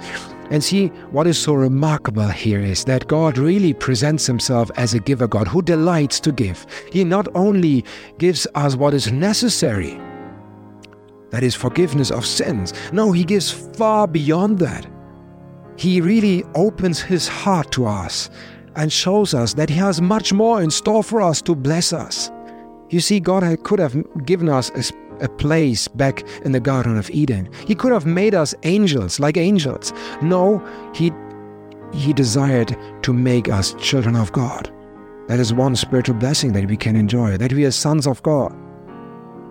And 0.52 0.64
see, 0.64 0.88
what 1.12 1.28
is 1.28 1.38
so 1.38 1.54
remarkable 1.54 2.28
here 2.28 2.60
is 2.60 2.84
that 2.86 3.08
God 3.08 3.38
really 3.38 3.74
presents 3.74 4.26
himself 4.26 4.72
as 4.78 4.94
a 4.94 5.00
giver 5.00 5.28
God 5.28 5.48
who 5.48 5.62
delights 5.62 6.20
to 6.22 6.32
give. 6.32 6.66
He 6.92 7.04
not 7.04 7.28
only 7.36 7.86
gives 8.18 8.48
us 8.56 8.76
what 8.76 8.96
is 8.96 9.12
necessary, 9.12 10.00
that 11.30 11.44
is 11.44 11.54
forgiveness 11.54 12.10
of 12.10 12.26
sins, 12.26 12.74
no, 12.92 13.12
he 13.12 13.24
gives 13.24 13.52
far 13.52 14.08
beyond 14.08 14.58
that. 14.60 14.88
He 15.78 16.02
really 16.02 16.44
opens 16.56 17.00
his 17.00 17.28
heart 17.28 17.72
to 17.74 17.86
us 17.86 18.32
and 18.76 18.92
shows 18.92 19.34
us 19.34 19.54
that 19.54 19.70
he 19.70 19.76
has 19.76 20.02
much 20.02 20.34
more 20.34 20.62
in 20.62 20.72
store 20.72 21.04
for 21.04 21.22
us 21.22 21.42
to 21.44 21.54
bless 21.54 21.94
us. 21.94 22.32
You 22.90 23.00
see, 23.00 23.20
God 23.20 23.44
could 23.64 23.80
have 23.80 23.96
given 24.26 24.50
us 24.50 24.72
a 24.72 24.84
a 25.22 25.30
place 25.30 25.88
back 25.88 26.24
in 26.46 26.52
the 26.52 26.60
Garden 26.60 26.98
of 26.98 27.10
Eden. 27.10 27.50
He 27.68 27.76
could 27.76 27.92
have 27.92 28.06
made 28.06 28.36
us 28.36 28.56
angels, 28.64 29.20
like 29.20 29.38
angels. 29.38 29.94
No, 30.22 30.64
he, 30.94 31.12
he 31.94 32.14
desired 32.14 32.76
to 33.04 33.14
make 33.14 33.50
us 33.50 33.76
children 33.80 34.16
of 34.16 34.32
God. 34.32 34.72
That 35.28 35.40
is 35.40 35.54
one 35.54 35.76
spiritual 35.76 36.16
blessing 36.16 36.54
that 36.54 36.68
we 36.68 36.78
can 36.78 36.96
enjoy, 36.96 37.38
that 37.38 37.54
we 37.54 37.66
are 37.66 37.72
sons 37.72 38.08
of 38.08 38.24
God, 38.24 38.52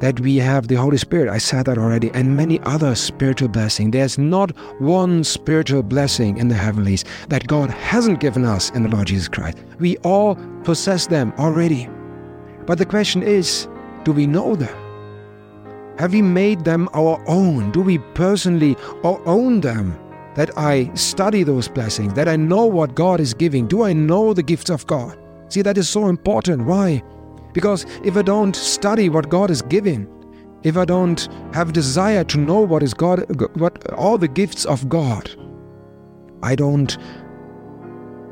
that 0.00 0.18
we 0.20 0.36
have 0.36 0.68
the 0.68 0.74
Holy 0.74 0.96
Spirit. 0.96 1.28
I 1.28 1.38
said 1.38 1.66
that 1.66 1.78
already, 1.78 2.10
and 2.14 2.36
many 2.36 2.60
other 2.62 2.94
spiritual 2.94 3.48
blessings. 3.48 3.92
There's 3.92 4.18
not 4.18 4.50
one 4.80 5.22
spiritual 5.22 5.82
blessing 5.82 6.38
in 6.38 6.48
the 6.48 6.54
heavenlies 6.54 7.04
that 7.28 7.46
God 7.46 7.70
hasn't 7.70 8.20
given 8.20 8.44
us 8.44 8.70
in 8.70 8.82
the 8.82 8.88
Lord 8.88 9.06
Jesus 9.06 9.28
Christ. 9.28 9.58
We 9.78 9.96
all 9.98 10.36
possess 10.64 11.06
them 11.06 11.32
already. 11.38 11.88
But 12.66 12.78
the 12.78 12.86
question 12.86 13.22
is, 13.22 13.68
do 14.04 14.12
we 14.12 14.26
know 14.26 14.56
them? 14.56 14.87
Have 15.98 16.12
we 16.12 16.22
made 16.22 16.64
them 16.64 16.88
our 16.94 17.22
own? 17.26 17.72
Do 17.72 17.80
we 17.80 17.98
personally 18.14 18.76
own 19.02 19.60
them? 19.60 19.98
that 20.38 20.56
I 20.56 20.88
study 20.94 21.42
those 21.42 21.66
blessings, 21.66 22.14
that 22.14 22.28
I 22.28 22.36
know 22.36 22.64
what 22.64 22.94
God 22.94 23.18
is 23.18 23.34
giving. 23.34 23.66
Do 23.66 23.82
I 23.82 23.92
know 23.92 24.32
the 24.32 24.42
gifts 24.44 24.70
of 24.70 24.86
God? 24.86 25.18
See, 25.48 25.62
that 25.62 25.76
is 25.76 25.88
so 25.88 26.06
important. 26.06 26.64
Why? 26.64 27.02
Because 27.52 27.86
if 28.04 28.16
I 28.16 28.22
don't 28.22 28.54
study 28.54 29.08
what 29.08 29.30
God 29.30 29.50
is 29.50 29.62
giving, 29.62 30.06
if 30.62 30.76
I 30.76 30.84
don't 30.84 31.28
have 31.52 31.72
desire 31.72 32.22
to 32.22 32.38
know 32.38 32.60
what 32.60 32.84
is 32.84 32.94
God, 32.94 33.24
what 33.56 33.92
all 33.94 34.16
the 34.16 34.28
gifts 34.28 34.64
of 34.64 34.88
God, 34.88 35.28
I 36.44 36.54
don't 36.54 36.96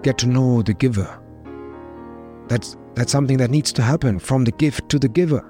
get 0.04 0.16
to 0.18 0.28
know 0.28 0.62
the 0.62 0.74
giver. 0.74 1.20
That's 2.46 2.76
that's 2.94 3.10
something 3.10 3.38
that 3.38 3.50
needs 3.50 3.72
to 3.72 3.82
happen 3.82 4.20
from 4.20 4.44
the 4.44 4.52
gift 4.52 4.88
to 4.90 5.00
the 5.00 5.08
giver. 5.08 5.44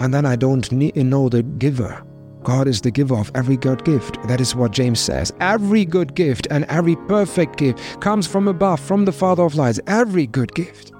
And 0.00 0.12
then 0.12 0.26
I 0.26 0.36
don't 0.36 0.70
know 0.72 1.28
the 1.28 1.42
giver. 1.42 2.02
God 2.42 2.66
is 2.66 2.80
the 2.80 2.90
giver 2.90 3.16
of 3.16 3.30
every 3.34 3.56
good 3.56 3.84
gift. 3.84 4.22
That 4.26 4.40
is 4.40 4.56
what 4.56 4.72
James 4.72 4.98
says. 4.98 5.32
Every 5.40 5.84
good 5.84 6.14
gift 6.14 6.46
and 6.50 6.64
every 6.64 6.96
perfect 6.96 7.58
gift 7.58 8.00
comes 8.00 8.26
from 8.26 8.48
above, 8.48 8.80
from 8.80 9.04
the 9.04 9.12
Father 9.12 9.44
of 9.44 9.54
lights. 9.56 9.78
Every 9.86 10.26
good 10.26 10.54
gift. 10.54 10.92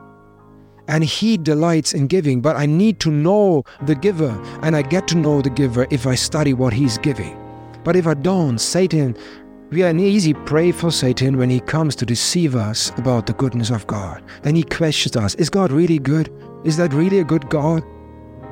And 0.86 1.02
He 1.02 1.38
delights 1.38 1.94
in 1.94 2.08
giving, 2.08 2.42
but 2.42 2.56
I 2.56 2.66
need 2.66 3.00
to 3.00 3.10
know 3.10 3.64
the 3.86 3.94
giver, 3.94 4.38
and 4.62 4.76
I 4.76 4.82
get 4.82 5.08
to 5.08 5.16
know 5.16 5.40
the 5.40 5.50
giver 5.50 5.86
if 5.90 6.06
I 6.06 6.14
study 6.14 6.52
what 6.52 6.74
He's 6.74 6.98
giving. 6.98 7.38
But 7.84 7.96
if 7.96 8.06
I 8.06 8.14
don't, 8.14 8.58
Satan, 8.58 9.16
we 9.70 9.84
are 9.84 9.88
an 9.88 10.00
easy 10.00 10.34
prey 10.34 10.72
for 10.72 10.90
Satan 10.90 11.38
when 11.38 11.48
he 11.48 11.60
comes 11.60 11.94
to 11.96 12.04
deceive 12.04 12.56
us 12.56 12.90
about 12.98 13.26
the 13.26 13.32
goodness 13.34 13.70
of 13.70 13.86
God. 13.86 14.20
Then 14.42 14.56
he 14.56 14.64
questions 14.64 15.16
us 15.16 15.36
Is 15.36 15.48
God 15.48 15.70
really 15.70 16.00
good? 16.00 16.32
Is 16.64 16.76
that 16.76 16.92
really 16.92 17.20
a 17.20 17.24
good 17.24 17.48
God? 17.48 17.84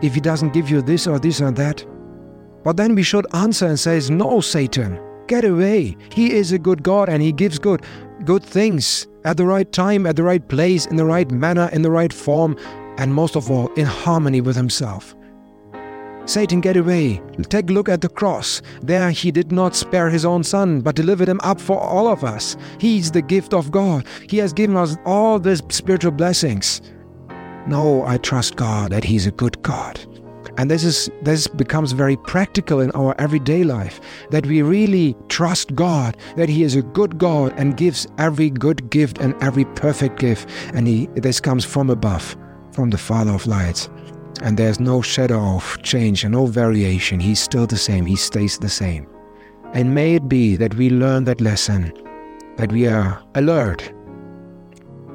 If 0.03 0.15
He 0.15 0.21
doesn't 0.21 0.53
give 0.53 0.71
you 0.71 0.83
this 0.83 1.07
or 1.07 1.19
this 1.19 1.41
or 1.41 1.51
that? 1.53 1.85
But 2.65 2.77
then 2.77 2.95
we 2.95 3.03
should 3.03 3.27
answer 3.35 3.67
and 3.67 3.79
say, 3.79 4.01
No, 4.11 4.41
Satan, 4.41 5.01
get 5.27 5.45
away. 5.45 5.97
He 6.13 6.33
is 6.33 6.53
a 6.53 6.59
good 6.59 6.83
God 6.83 7.09
and 7.09 7.23
he 7.23 7.33
gives 7.33 7.59
good 7.59 7.83
good 8.25 8.43
things 8.43 9.07
at 9.25 9.37
the 9.37 9.47
right 9.47 9.71
time, 9.73 10.07
at 10.07 10.17
the 10.17 10.23
right 10.23 10.47
place, 10.49 10.87
in 10.87 10.97
the 10.97 11.05
right 11.05 11.31
manner, 11.31 11.69
in 11.73 11.83
the 11.83 11.91
right 11.91 12.13
form, 12.13 12.57
and 12.99 13.15
most 13.15 13.37
of 13.37 13.51
all, 13.51 13.73
in 13.75 13.87
harmony 13.87 14.41
with 14.41 14.57
himself. 14.57 15.15
Satan, 16.25 16.61
get 16.61 16.77
away. 16.77 17.23
Take 17.49 17.71
a 17.71 17.73
look 17.73 17.89
at 17.89 18.03
the 18.03 18.09
cross. 18.09 18.61
There 18.83 19.11
he 19.11 19.31
did 19.31 19.51
not 19.51 19.75
spare 19.75 20.11
his 20.11 20.27
own 20.27 20.45
son, 20.45 20.83
but 20.83 20.95
delivered 20.95 21.29
him 21.29 21.41
up 21.43 21.59
for 21.59 21.81
all 21.81 22.07
of 22.07 22.23
us. 22.23 22.57
He's 22.79 23.11
the 23.11 23.23
gift 23.23 23.55
of 23.55 23.71
God. 23.71 24.05
He 24.29 24.37
has 24.39 24.53
given 24.53 24.77
us 24.77 24.97
all 25.07 25.39
these 25.39 25.63
spiritual 25.71 26.13
blessings. 26.13 26.83
No, 27.69 28.03
I 28.07 28.17
trust 28.17 28.57
God 28.57 28.93
that 28.93 29.05
He's 29.05 29.27
a 29.27 29.31
good 29.31 29.63
God. 29.63 30.01
And 30.57 30.71
this 30.71 30.83
is 30.83 31.11
this 31.23 31.47
becomes 31.47 31.93
very 31.93 32.17
practical 32.17 32.81
in 32.81 32.91
our 32.93 33.15
everyday 33.19 33.63
life 33.63 34.01
that 34.31 34.47
we 34.47 34.63
really 34.63 35.15
trust 35.29 35.75
God 35.75 36.17
that 36.37 36.49
He 36.49 36.63
is 36.63 36.75
a 36.75 36.83
good 36.83 37.19
God 37.19 37.53
and 37.59 37.77
gives 37.77 38.07
every 38.17 38.49
good 38.49 38.89
gift 38.89 39.19
and 39.19 39.35
every 39.43 39.67
perfect 39.67 40.19
gift. 40.19 40.49
And 40.73 40.89
He 40.89 41.07
this 41.15 41.41
comes 41.41 41.65
from 41.65 41.91
above, 41.91 42.37
from 42.73 42.89
the 42.89 42.99
Father 42.99 43.33
of 43.33 43.47
lights. 43.47 43.91
And 44.43 44.57
there's 44.57 44.81
no 44.81 45.03
shadow 45.03 45.57
of 45.57 45.83
change 45.83 46.25
and 46.25 46.33
no 46.33 46.47
variation. 46.47 47.21
He's 47.21 47.41
still 47.41 47.67
the 47.67 47.77
same. 47.77 48.07
He 48.07 48.17
stays 48.17 48.57
the 48.57 48.69
same. 48.69 49.07
And 49.75 49.95
may 49.95 50.15
it 50.15 50.29
be 50.29 50.57
that 50.57 50.75
we 50.75 50.89
learn 50.89 51.25
that 51.25 51.43
lesson, 51.43 51.93
that 52.57 52.73
we 52.73 52.87
are 52.87 53.23
alert, 53.35 53.93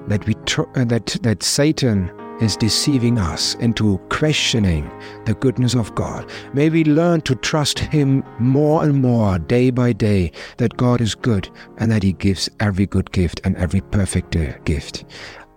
that 0.08 0.26
we 0.28 0.36
tr- 0.46 0.70
uh, 0.76 0.86
that 0.86 1.18
that 1.24 1.42
Satan 1.42 2.12
is 2.42 2.58
deceiving 2.58 3.18
us 3.18 3.56
into 3.56 3.98
questioning 4.10 4.90
the 5.26 5.34
goodness 5.36 5.76
of 5.76 5.94
God. 5.96 6.30
May 6.54 6.70
we 6.70 6.84
learn 6.84 7.22
to 7.22 7.36
trust 7.36 7.80
Him 7.80 8.24
more 8.40 8.84
and 8.84 9.02
more 9.02 9.40
day 9.40 9.70
by 9.70 9.94
day 9.94 10.32
that 10.58 10.78
God 10.78 11.02
is 11.02 11.16
good 11.16 11.50
and 11.78 11.92
that 11.92 12.04
He 12.04 12.14
gives 12.14 12.50
every 12.60 12.86
good 12.86 13.12
gift 13.12 13.42
and 13.44 13.56
every 13.58 13.82
perfect 13.82 14.36
uh, 14.36 14.58
gift. 14.60 15.06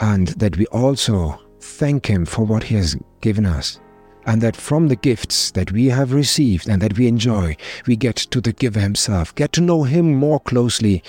And 0.01 0.29
that 0.29 0.57
we 0.57 0.67
also 0.67 1.41
thank 1.61 2.07
Him 2.07 2.27
for 2.27 2.45
what 2.45 2.65
He 2.65 2.77
has 2.77 2.97
given 3.21 3.47
us. 3.47 3.81
And 4.27 4.43
that 4.43 4.57
from 4.57 4.89
the 4.89 4.97
gifts 4.97 5.53
that 5.53 5.73
we 5.73 5.87
have 5.87 6.13
received 6.13 6.69
and 6.69 6.83
that 6.83 6.99
we 6.99 7.07
enjoy, 7.07 7.57
we 7.87 7.97
get 7.97 8.17
to 8.17 8.41
the 8.41 8.53
giver 8.53 8.81
Himself, 8.81 9.35
get 9.35 9.53
to 9.53 9.61
know 9.61 9.85
Him 9.85 10.15
more 10.15 10.41
closely. 10.41 11.03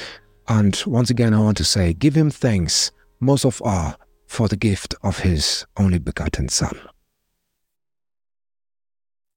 And 0.47 0.81
once 0.85 1.09
again, 1.09 1.33
I 1.33 1.39
want 1.39 1.57
to 1.57 1.63
say, 1.63 1.93
give 1.93 2.15
Him 2.15 2.29
thanks 2.29 2.91
most 3.19 3.43
of 3.43 3.61
all 3.63 3.95
for 4.27 4.47
the 4.47 4.57
gift 4.57 4.93
of 5.01 5.19
his 5.19 5.65
only 5.77 5.97
begotten 5.97 6.49
Son. 6.49 6.77